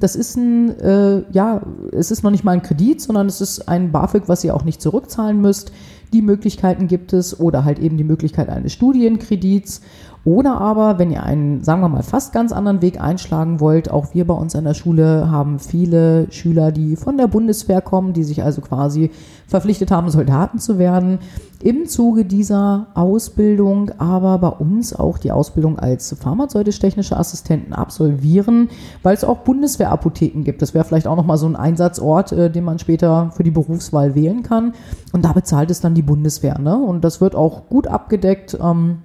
Das 0.00 0.16
ist 0.16 0.38
ein, 0.38 0.70
äh, 0.80 1.22
ja, 1.32 1.60
es 1.92 2.10
ist 2.10 2.22
noch 2.22 2.30
nicht 2.30 2.44
mal 2.44 2.52
ein 2.52 2.62
Kredit, 2.62 3.02
sondern 3.02 3.26
es 3.26 3.42
ist 3.42 3.68
ein 3.68 3.92
BAföG, 3.92 4.22
was 4.26 4.42
ihr 4.42 4.56
auch 4.56 4.64
nicht 4.64 4.80
zurückzahlen 4.80 5.38
müsst. 5.38 5.70
Die 6.14 6.22
Möglichkeiten 6.22 6.86
gibt 6.88 7.12
es 7.12 7.38
oder 7.38 7.66
halt 7.66 7.78
eben 7.78 7.98
die 7.98 8.04
Möglichkeit 8.04 8.48
eines 8.48 8.72
Studienkredits. 8.72 9.82
Oder 10.24 10.60
aber, 10.60 10.98
wenn 10.98 11.10
ihr 11.10 11.22
einen, 11.22 11.64
sagen 11.64 11.80
wir 11.80 11.88
mal, 11.88 12.02
fast 12.02 12.34
ganz 12.34 12.52
anderen 12.52 12.82
Weg 12.82 13.00
einschlagen 13.00 13.58
wollt, 13.58 13.90
auch 13.90 14.12
wir 14.12 14.26
bei 14.26 14.34
uns 14.34 14.54
an 14.54 14.64
der 14.64 14.74
Schule 14.74 15.30
haben 15.30 15.58
viele 15.58 16.30
Schüler, 16.30 16.72
die 16.72 16.96
von 16.96 17.16
der 17.16 17.26
Bundeswehr 17.26 17.80
kommen, 17.80 18.12
die 18.12 18.24
sich 18.24 18.42
also 18.42 18.60
quasi 18.60 19.10
verpflichtet 19.46 19.90
haben, 19.90 20.10
Soldaten 20.10 20.58
zu 20.58 20.78
werden, 20.78 21.20
im 21.62 21.86
Zuge 21.86 22.24
dieser 22.24 22.88
Ausbildung 22.94 23.90
aber 23.98 24.38
bei 24.38 24.48
uns 24.48 24.94
auch 24.94 25.18
die 25.18 25.32
Ausbildung 25.32 25.78
als 25.78 26.14
pharmazeutisch-technische 26.18 27.16
Assistenten 27.16 27.72
absolvieren, 27.72 28.68
weil 29.02 29.14
es 29.14 29.24
auch 29.24 29.38
Bundeswehrapotheken 29.38 30.42
gibt. 30.42 30.62
Das 30.62 30.74
wäre 30.74 30.84
vielleicht 30.84 31.06
auch 31.06 31.16
nochmal 31.16 31.38
so 31.38 31.46
ein 31.46 31.56
Einsatzort, 31.56 32.32
äh, 32.32 32.50
den 32.50 32.64
man 32.64 32.78
später 32.78 33.30
für 33.32 33.42
die 33.42 33.50
Berufswahl 33.50 34.14
wählen 34.14 34.42
kann. 34.42 34.72
Und 35.12 35.24
da 35.24 35.32
bezahlt 35.32 35.70
es 35.70 35.80
dann 35.80 35.94
die 35.94 36.02
Bundeswehr. 36.02 36.58
Ne? 36.58 36.78
Und 36.78 37.04
das 37.04 37.20
wird 37.20 37.34
auch 37.34 37.68
gut 37.68 37.86
abgedeckt. 37.86 38.58
Ähm, 38.62 38.98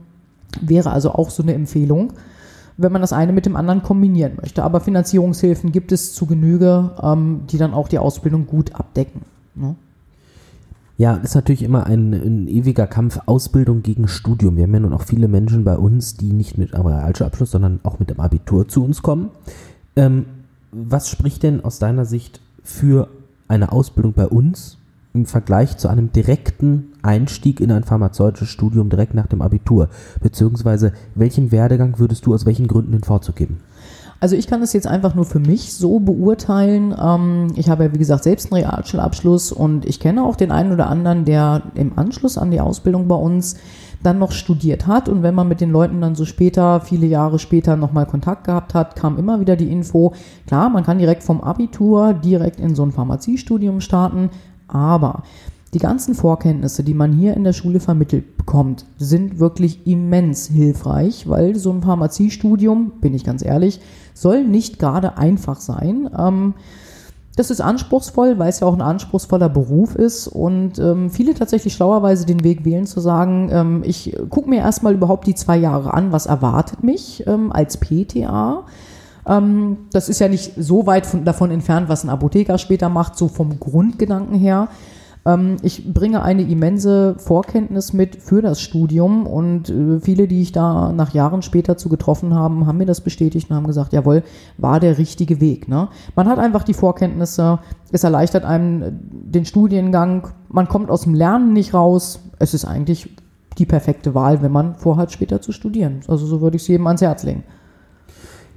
Wäre 0.61 0.91
also 0.91 1.11
auch 1.11 1.29
so 1.29 1.43
eine 1.43 1.53
Empfehlung, 1.53 2.13
wenn 2.77 2.91
man 2.91 3.01
das 3.01 3.13
eine 3.13 3.33
mit 3.33 3.45
dem 3.45 3.55
anderen 3.55 3.83
kombinieren 3.83 4.33
möchte. 4.41 4.63
Aber 4.63 4.81
Finanzierungshilfen 4.81 5.71
gibt 5.71 5.91
es 5.91 6.13
zu 6.13 6.25
Genüge, 6.25 6.91
ähm, 7.01 7.41
die 7.49 7.57
dann 7.57 7.73
auch 7.73 7.87
die 7.87 7.99
Ausbildung 7.99 8.47
gut 8.47 8.75
abdecken. 8.75 9.21
Ne? 9.55 9.75
Ja, 10.97 11.15
ist 11.15 11.35
natürlich 11.35 11.63
immer 11.63 11.85
ein, 11.85 12.13
ein, 12.13 12.47
ewiger 12.47 12.87
Kampf 12.87 13.19
Ausbildung 13.25 13.83
gegen 13.83 14.07
Studium. 14.07 14.55
Wir 14.55 14.63
haben 14.63 14.73
ja 14.73 14.79
nun 14.79 14.93
auch 14.93 15.03
viele 15.03 15.27
Menschen 15.27 15.65
bei 15.65 15.77
uns, 15.77 16.15
die 16.15 16.31
nicht 16.31 16.57
mit 16.57 16.73
einem 16.73 16.85
Realschulabschluss, 16.85 17.51
sondern 17.51 17.81
auch 17.83 17.99
mit 17.99 18.09
dem 18.09 18.21
Abitur 18.21 18.67
zu 18.67 18.83
uns 18.83 19.01
kommen. 19.01 19.29
Ähm, 19.97 20.25
was 20.71 21.09
spricht 21.09 21.43
denn 21.43 21.63
aus 21.63 21.79
deiner 21.79 22.05
Sicht 22.05 22.39
für 22.63 23.09
eine 23.47 23.71
Ausbildung 23.71 24.13
bei 24.13 24.27
uns 24.27 24.77
im 25.13 25.25
Vergleich 25.25 25.77
zu 25.77 25.87
einem 25.87 26.11
direkten 26.11 26.93
Einstieg 27.05 27.59
in 27.59 27.71
ein 27.71 27.83
pharmazeutisches 27.83 28.49
Studium 28.49 28.89
direkt 28.89 29.13
nach 29.13 29.27
dem 29.27 29.41
Abitur? 29.41 29.89
Beziehungsweise 30.21 30.93
welchen 31.13 31.51
Werdegang 31.51 31.99
würdest 31.99 32.25
du 32.25 32.33
aus 32.33 32.45
welchen 32.45 32.67
Gründen 32.67 32.91
den 32.91 33.03
Vorzug 33.03 33.35
geben? 33.35 33.59
Also 34.19 34.35
ich 34.35 34.47
kann 34.47 34.61
das 34.61 34.73
jetzt 34.73 34.87
einfach 34.87 35.13
nur 35.13 35.25
für 35.25 35.39
mich 35.39 35.73
so 35.73 35.99
beurteilen. 35.99 36.95
Ähm, 36.99 37.47
ich 37.55 37.69
habe 37.69 37.83
ja, 37.83 37.93
wie 37.93 37.97
gesagt, 37.97 38.23
selbst 38.23 38.51
einen 38.51 38.63
Realschulabschluss 38.63 39.51
und 39.51 39.85
ich 39.85 39.99
kenne 39.99 40.23
auch 40.23 40.35
den 40.35 40.51
einen 40.51 40.71
oder 40.71 40.87
anderen, 40.87 41.25
der 41.25 41.63
im 41.75 41.97
Anschluss 41.97 42.37
an 42.37 42.49
die 42.49 42.61
Ausbildung 42.61 43.07
bei 43.07 43.15
uns 43.15 43.57
dann 44.01 44.19
noch 44.19 44.31
studiert 44.31 44.87
hat. 44.87 45.09
Und 45.09 45.21
wenn 45.23 45.35
man 45.35 45.47
mit 45.47 45.61
den 45.61 45.71
Leuten 45.71 45.99
dann 46.01 46.15
so 46.15 46.25
später, 46.25 46.81
viele 46.81 47.07
Jahre 47.07 47.39
später 47.39 47.75
nochmal 47.75 48.05
Kontakt 48.05 48.45
gehabt 48.45 48.73
hat, 48.73 48.95
kam 48.95 49.17
immer 49.17 49.39
wieder 49.39 49.55
die 49.55 49.71
Info, 49.71 50.13
klar, 50.47 50.69
man 50.69 50.83
kann 50.83 50.99
direkt 50.99 51.23
vom 51.23 51.41
Abitur 51.41 52.13
direkt 52.13 52.59
in 52.59 52.75
so 52.75 52.83
ein 52.83 52.91
Pharmaziestudium 52.91 53.81
starten, 53.81 54.29
aber 54.67 55.23
die 55.75 55.79
ganzen 55.79 56.15
Vorkenntnisse, 56.15 56.83
die 56.83 56.93
man 56.93 57.11
hier 57.11 57.35
in 57.35 57.43
der 57.43 57.51
Schule 57.51 57.81
vermittelt 57.81 58.37
bekommt, 58.37 58.85
sind 58.97 59.39
wirklich 59.39 59.85
immens 59.85 60.47
hilfreich, 60.47 61.27
weil 61.27 61.55
so 61.55 61.69
ein 61.71 61.81
Pharmaziestudium, 61.81 62.93
bin 63.01 63.13
ich 63.13 63.25
ganz 63.25 63.43
ehrlich, 63.43 63.81
soll 64.13 64.45
nicht 64.45 64.79
gerade 64.79 65.17
einfach 65.17 65.59
sein. 65.59 66.09
Ähm, 66.17 66.53
das 67.35 67.51
ist 67.51 67.59
anspruchsvoll, 67.59 68.39
weil 68.39 68.47
es 68.47 68.61
ja 68.61 68.67
auch 68.67 68.73
ein 68.73 68.81
anspruchsvoller 68.81 69.49
Beruf 69.49 69.95
ist 69.95 70.29
und 70.29 70.79
ähm, 70.79 71.09
viele 71.09 71.33
tatsächlich 71.33 71.73
schlauerweise 71.73 72.25
den 72.25 72.45
Weg 72.45 72.63
wählen 72.63 72.85
zu 72.85 73.01
sagen, 73.01 73.49
ähm, 73.51 73.83
ich 73.85 74.15
gucke 74.29 74.49
mir 74.49 74.59
erstmal 74.59 74.93
überhaupt 74.93 75.27
die 75.27 75.35
zwei 75.35 75.57
Jahre 75.57 75.93
an, 75.93 76.13
was 76.13 76.25
erwartet 76.25 76.83
mich 76.83 77.27
ähm, 77.27 77.51
als 77.51 77.75
PTA. 77.75 78.63
Ähm, 79.27 79.77
das 79.91 80.07
ist 80.07 80.19
ja 80.19 80.29
nicht 80.29 80.53
so 80.57 80.87
weit 80.87 81.05
von, 81.05 81.25
davon 81.25 81.51
entfernt, 81.51 81.89
was 81.89 82.05
ein 82.05 82.09
Apotheker 82.09 82.57
später 82.57 82.87
macht, 82.87 83.17
so 83.17 83.27
vom 83.27 83.59
Grundgedanken 83.59 84.37
her. 84.39 84.69
Ähm, 85.25 85.57
ich 85.61 85.93
bringe 85.93 86.21
eine 86.21 86.43
immense 86.43 87.15
Vorkenntnis 87.17 87.93
mit 87.93 88.21
für 88.21 88.41
das 88.41 88.61
Studium 88.61 89.25
und 89.25 89.69
äh, 89.69 89.99
viele, 89.99 90.27
die 90.27 90.41
ich 90.41 90.51
da 90.51 90.91
nach 90.91 91.13
Jahren 91.13 91.41
später 91.41 91.77
zu 91.77 91.89
getroffen 91.89 92.33
haben, 92.33 92.67
haben 92.67 92.77
mir 92.77 92.85
das 92.85 93.01
bestätigt 93.01 93.49
und 93.49 93.55
haben 93.55 93.67
gesagt, 93.67 93.93
jawohl, 93.93 94.23
war 94.57 94.79
der 94.79 94.97
richtige 94.97 95.41
Weg. 95.41 95.67
Ne? 95.67 95.89
Man 96.15 96.27
hat 96.27 96.39
einfach 96.39 96.63
die 96.63 96.73
Vorkenntnisse, 96.73 97.59
es 97.91 98.03
erleichtert 98.03 98.45
einem 98.45 98.81
äh, 98.81 98.91
den 98.91 99.45
Studiengang, 99.45 100.27
man 100.49 100.67
kommt 100.67 100.89
aus 100.89 101.01
dem 101.01 101.15
Lernen 101.15 101.53
nicht 101.53 101.73
raus. 101.73 102.19
Es 102.37 102.53
ist 102.53 102.65
eigentlich 102.65 103.09
die 103.57 103.65
perfekte 103.65 104.13
Wahl, 104.13 104.41
wenn 104.41 104.51
man 104.51 104.75
vorhat, 104.75 105.11
später 105.11 105.41
zu 105.41 105.51
studieren. 105.51 106.01
Also 106.07 106.25
so 106.25 106.41
würde 106.41 106.57
ich 106.57 106.63
es 106.63 106.67
jedem 106.67 106.87
ans 106.87 107.01
Herz 107.01 107.23
legen. 107.23 107.43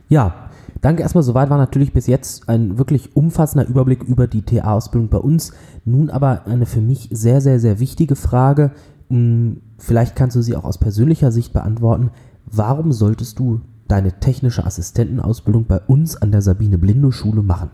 Ja, 0.09 0.47
Danke 0.80 1.02
erstmal, 1.02 1.24
soweit 1.24 1.50
war 1.50 1.58
natürlich 1.58 1.92
bis 1.92 2.06
jetzt 2.06 2.48
ein 2.48 2.78
wirklich 2.78 3.16
umfassender 3.16 3.66
Überblick 3.66 4.04
über 4.04 4.26
die 4.26 4.42
TA-Ausbildung 4.42 5.08
bei 5.08 5.18
uns. 5.18 5.52
Nun 5.84 6.10
aber 6.10 6.46
eine 6.46 6.66
für 6.66 6.80
mich 6.80 7.08
sehr, 7.10 7.40
sehr, 7.40 7.58
sehr 7.58 7.80
wichtige 7.80 8.14
Frage. 8.14 8.70
Hm, 9.08 9.60
vielleicht 9.78 10.14
kannst 10.14 10.36
du 10.36 10.42
sie 10.42 10.56
auch 10.56 10.64
aus 10.64 10.78
persönlicher 10.78 11.32
Sicht 11.32 11.52
beantworten. 11.52 12.10
Warum 12.46 12.92
solltest 12.92 13.38
du 13.38 13.60
deine 13.88 14.20
technische 14.20 14.64
Assistentenausbildung 14.64 15.64
bei 15.66 15.80
uns 15.80 16.16
an 16.16 16.30
der 16.30 16.42
Sabine 16.42 16.78
Blindow 16.78 17.10
Schule 17.10 17.42
machen? 17.42 17.70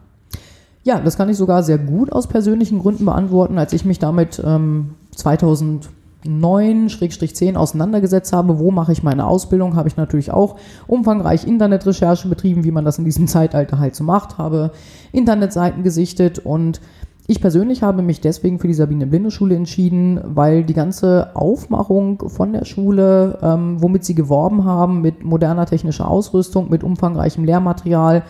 Ja, 0.84 1.00
das 1.00 1.16
kann 1.16 1.28
ich 1.28 1.36
sogar 1.36 1.62
sehr 1.62 1.78
gut 1.78 2.12
aus 2.12 2.28
persönlichen 2.28 2.78
Gründen 2.78 3.04
beantworten. 3.04 3.58
Als 3.58 3.72
ich 3.72 3.84
mich 3.84 3.98
damit 3.98 4.40
ähm, 4.44 4.94
2000 5.14 5.90
9-10 6.26 7.56
auseinandergesetzt 7.56 8.32
habe, 8.32 8.58
wo 8.58 8.70
mache 8.70 8.92
ich 8.92 9.02
meine 9.02 9.26
Ausbildung, 9.26 9.76
habe 9.76 9.88
ich 9.88 9.96
natürlich 9.96 10.30
auch 10.30 10.56
umfangreich 10.86 11.46
Internetrecherche 11.46 12.28
betrieben, 12.28 12.64
wie 12.64 12.70
man 12.70 12.84
das 12.84 12.98
in 12.98 13.04
diesem 13.04 13.26
Zeitalter 13.28 13.78
halt 13.78 13.94
so 13.94 14.04
macht, 14.04 14.38
habe 14.38 14.72
Internetseiten 15.12 15.82
gesichtet 15.82 16.38
und 16.38 16.80
ich 17.26 17.40
persönlich 17.40 17.82
habe 17.82 18.02
mich 18.02 18.20
deswegen 18.20 18.58
für 18.58 18.66
die 18.66 18.74
Sabine 18.74 19.06
Blinde 19.06 19.30
Schule 19.30 19.56
entschieden, 19.56 20.20
weil 20.22 20.62
die 20.62 20.74
ganze 20.74 21.34
Aufmachung 21.34 22.28
von 22.28 22.52
der 22.52 22.66
Schule, 22.66 23.38
ähm, 23.40 23.80
womit 23.80 24.04
sie 24.04 24.14
geworben 24.14 24.64
haben, 24.64 25.00
mit 25.00 25.24
moderner 25.24 25.64
technischer 25.64 26.10
Ausrüstung, 26.10 26.68
mit 26.68 26.84
umfangreichem 26.84 27.44
Lehrmaterial 27.44 28.24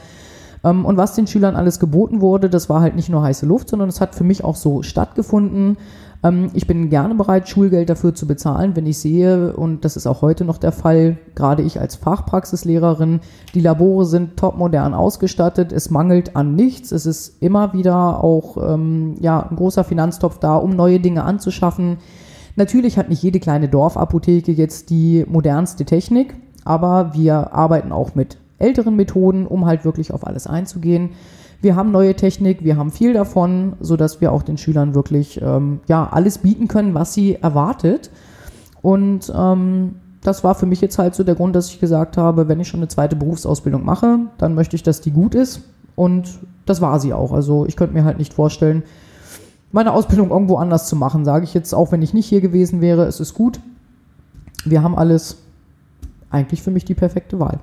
ähm, 0.65 0.85
und 0.85 0.97
was 0.97 1.15
den 1.15 1.27
Schülern 1.27 1.57
alles 1.57 1.79
geboten 1.79 2.21
wurde, 2.21 2.49
das 2.49 2.69
war 2.69 2.81
halt 2.81 2.97
nicht 2.97 3.09
nur 3.09 3.23
heiße 3.23 3.47
Luft, 3.47 3.69
sondern 3.69 3.89
es 3.89 4.01
hat 4.01 4.15
für 4.15 4.25
mich 4.25 4.43
auch 4.43 4.57
so 4.57 4.83
stattgefunden. 4.83 5.77
Ähm, 6.25 6.51
ich 6.55 6.67
bin 6.67 6.89
gerne 6.89 7.15
bereit, 7.15 7.49
Schulgeld 7.49 7.91
dafür 7.91 8.15
zu 8.15 8.27
bezahlen, 8.27 8.75
wenn 8.75 8.87
ich 8.87 8.99
sehe, 8.99 9.55
und 9.55 9.85
das 9.85 9.97
ist 9.97 10.07
auch 10.07 10.23
heute 10.23 10.45
noch 10.45 10.59
der 10.59 10.73
Fall, 10.73 11.19
gerade 11.35 11.63
ich 11.63 11.79
als 11.79 11.95
Fachpraxislehrerin, 11.95 13.21
die 13.55 13.61
Labore 13.61 14.07
sind 14.07 14.37
topmodern 14.37 14.95
ausgestattet, 14.95 15.71
es 15.71 15.91
mangelt 15.91 16.35
an 16.35 16.57
nichts, 16.57 16.91
es 16.91 17.07
ist 17.07 17.43
immer 17.43 17.75
wieder 17.75 18.25
auch 18.25 18.57
ähm, 18.57 19.17
ja, 19.21 19.47
ein 19.49 19.57
großer 19.57 19.85
Finanztopf 19.85 20.39
da, 20.39 20.57
um 20.57 20.75
neue 20.75 20.99
Dinge 20.99 21.23
anzuschaffen. 21.25 21.99
Natürlich 22.57 22.99
hat 22.99 23.09
nicht 23.09 23.23
jede 23.23 23.41
kleine 23.41 23.69
Dorfapotheke 23.69 24.53
jetzt 24.53 24.91
die 24.91 25.25
modernste 25.29 25.85
Technik, 25.85 26.35
aber 26.65 27.13
wir 27.15 27.53
arbeiten 27.53 27.93
auch 27.93 28.15
mit 28.15 28.39
älteren 28.59 28.97
Methoden, 28.97 29.47
um 29.47 29.67
halt 29.67 29.85
wirklich 29.85 30.15
auf 30.15 30.27
alles 30.27 30.47
einzugehen 30.47 31.11
wir 31.65 31.75
haben 31.75 31.91
neue 31.91 32.15
Technik, 32.15 32.63
wir 32.63 32.77
haben 32.77 32.93
viel 32.93 33.13
davon, 33.13 33.75
sodass 33.81 34.21
wir 34.21 34.31
auch 34.33 34.43
den 34.43 34.59
Schülern 34.59 34.95
wirklich 34.95 35.41
ähm, 35.43 35.81
ja, 35.89 36.09
alles 36.09 36.39
bieten 36.39 36.69
können, 36.69 36.95
was 36.95 37.15
sie 37.15 37.35
erwartet. 37.35 38.11
Und 38.83 39.33
ähm, 39.35 39.97
das 40.23 40.45
war 40.45 40.55
für 40.55 40.67
mich 40.67 40.81
jetzt 40.81 40.99
halt 40.99 41.15
so 41.15 41.25
der 41.25 41.35
Grund, 41.35 41.57
dass 41.57 41.71
ich 41.71 41.81
gesagt 41.81 42.17
habe, 42.17 42.49
wenn 42.49 42.61
ich 42.61 42.69
schon 42.69 42.81
eine 42.81 42.89
zweite 42.89 43.17
Berufsausbildung 43.17 43.85
mache, 43.85 44.21
dann 44.39 44.55
möchte 44.55 44.77
ich, 44.77 44.83
dass 44.83 45.01
die 45.01 45.11
gut 45.11 45.35
ist. 45.35 45.63
Und 45.97 46.39
das 46.67 46.81
war 46.81 47.01
sie 47.01 47.13
auch. 47.13 47.33
Also 47.33 47.67
ich 47.67 47.77
könnte 47.77 47.95
mir 47.95 48.05
halt 48.05 48.19
nicht 48.19 48.35
vorstellen, 48.35 48.83
meine 49.73 49.93
Ausbildung 49.93 50.31
irgendwo 50.31 50.57
anders 50.57 50.89
zu 50.89 50.97
machen, 50.97 51.25
sage 51.25 51.45
ich 51.45 51.53
jetzt, 51.53 51.75
auch 51.75 51.93
wenn 51.93 52.03
ich 52.03 52.15
nicht 52.15 52.27
hier 52.27 52.41
gewesen 52.41 52.81
wäre. 52.81 53.05
Es 53.07 53.21
ist 53.21 53.35
gut. 53.35 53.61
Wir 54.65 54.83
haben 54.83 54.97
alles. 54.97 55.39
Eigentlich 56.31 56.63
für 56.63 56.71
mich 56.71 56.85
die 56.85 56.95
perfekte 56.95 57.39
Wahl. 57.39 57.61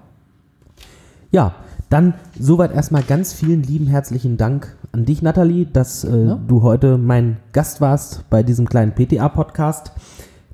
Ja, 1.32 1.56
dann 1.92 2.14
soweit 2.40 2.74
erstmal 2.74 3.04
ganz 3.04 3.34
vielen 3.34 3.64
lieben 3.64 3.86
herzlichen 3.86 4.38
Dank 4.38 4.78
an 4.94 5.06
dich, 5.06 5.22
Nathalie, 5.22 5.66
dass 5.66 6.06
äh, 6.06 6.26
ja. 6.26 6.40
du 6.48 6.64
heute 6.64 6.98
mein 6.98 7.38
Gast 7.52 7.82
warst 7.82 8.30
bei 8.30 8.44
diesem 8.44 8.68
kleinen 8.68 8.94
PTA-Podcast. 8.94 9.92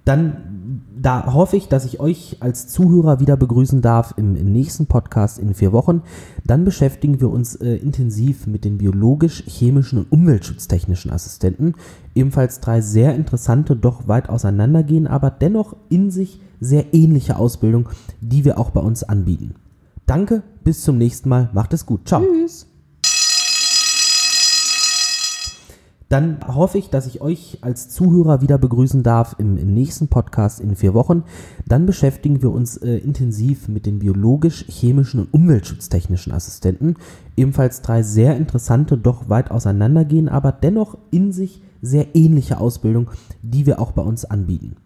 Dann 0.04 0.82
da 1.00 1.32
hoffe 1.34 1.56
ich, 1.56 1.68
dass 1.68 1.86
ich 1.86 2.00
euch 2.00 2.38
als 2.40 2.68
Zuhörer 2.68 3.20
wieder 3.20 3.38
begrüßen 3.38 3.84
darf 3.84 4.16
im, 4.18 4.36
im 4.36 4.52
nächsten 4.52 4.88
Podcast 4.88 5.38
in 5.38 5.54
vier 5.54 5.72
Wochen. 5.74 6.02
Dann 6.44 6.66
beschäftigen 6.66 7.22
wir 7.22 7.30
uns 7.30 7.56
äh, 7.56 7.76
intensiv 7.76 8.48
mit 8.48 8.66
den 8.66 8.80
biologisch, 8.80 9.44
chemischen 9.46 10.00
und 10.00 10.12
umweltschutztechnischen 10.12 11.12
Assistenten. 11.12 11.76
Ebenfalls 12.16 12.62
drei 12.62 12.82
sehr 12.82 13.14
interessante, 13.14 13.76
doch 13.76 14.08
weit 14.08 14.30
auseinandergehen, 14.30 15.06
aber 15.06 15.30
dennoch 15.30 15.76
in 15.90 16.10
sich 16.10 16.42
sehr 16.60 16.96
ähnliche 16.96 17.38
Ausbildung, 17.38 17.90
die 18.22 18.44
wir 18.44 18.58
auch 18.58 18.72
bei 18.72 18.82
uns 18.82 19.04
anbieten. 19.04 19.54
Danke, 20.08 20.42
bis 20.64 20.84
zum 20.84 20.98
nächsten 20.98 21.28
Mal. 21.28 21.50
Macht 21.54 21.74
es 21.74 21.86
gut. 21.86 22.08
Ciao. 22.08 22.24
Tschüss. 22.24 22.66
Dann 26.08 26.38
hoffe 26.48 26.78
ich, 26.78 26.90
dass 26.90 27.06
ich 27.08 27.20
euch 27.20 27.58
als 27.60 27.90
Zuhörer 27.90 28.42
wieder 28.42 28.58
begrüßen 28.58 29.04
darf 29.04 29.36
im, 29.38 29.58
im 29.58 29.74
nächsten 29.74 30.08
Podcast 30.08 30.62
in 30.62 30.78
vier 30.78 30.94
Wochen. 30.94 31.24
Dann 31.66 31.86
beschäftigen 31.86 32.42
wir 32.42 32.52
uns 32.52 32.78
äh, 32.78 32.96
intensiv 33.00 33.68
mit 33.68 33.86
den 33.86 34.00
biologisch, 34.00 34.64
chemischen 34.70 35.20
und 35.20 35.34
umweltschutztechnischen 35.34 36.32
Assistenten. 36.32 36.96
Ebenfalls 37.36 37.82
drei 37.82 38.04
sehr 38.04 38.38
interessante, 38.38 38.98
doch 38.98 39.28
weit 39.28 39.52
auseinandergehen, 39.52 40.30
aber 40.30 40.54
dennoch 40.54 40.98
in 41.12 41.34
sich 41.34 41.62
sehr 41.82 42.16
ähnliche 42.16 42.62
Ausbildung, 42.62 43.10
die 43.42 43.66
wir 43.66 43.82
auch 43.82 43.92
bei 43.92 44.02
uns 44.02 44.24
anbieten. 44.24 44.78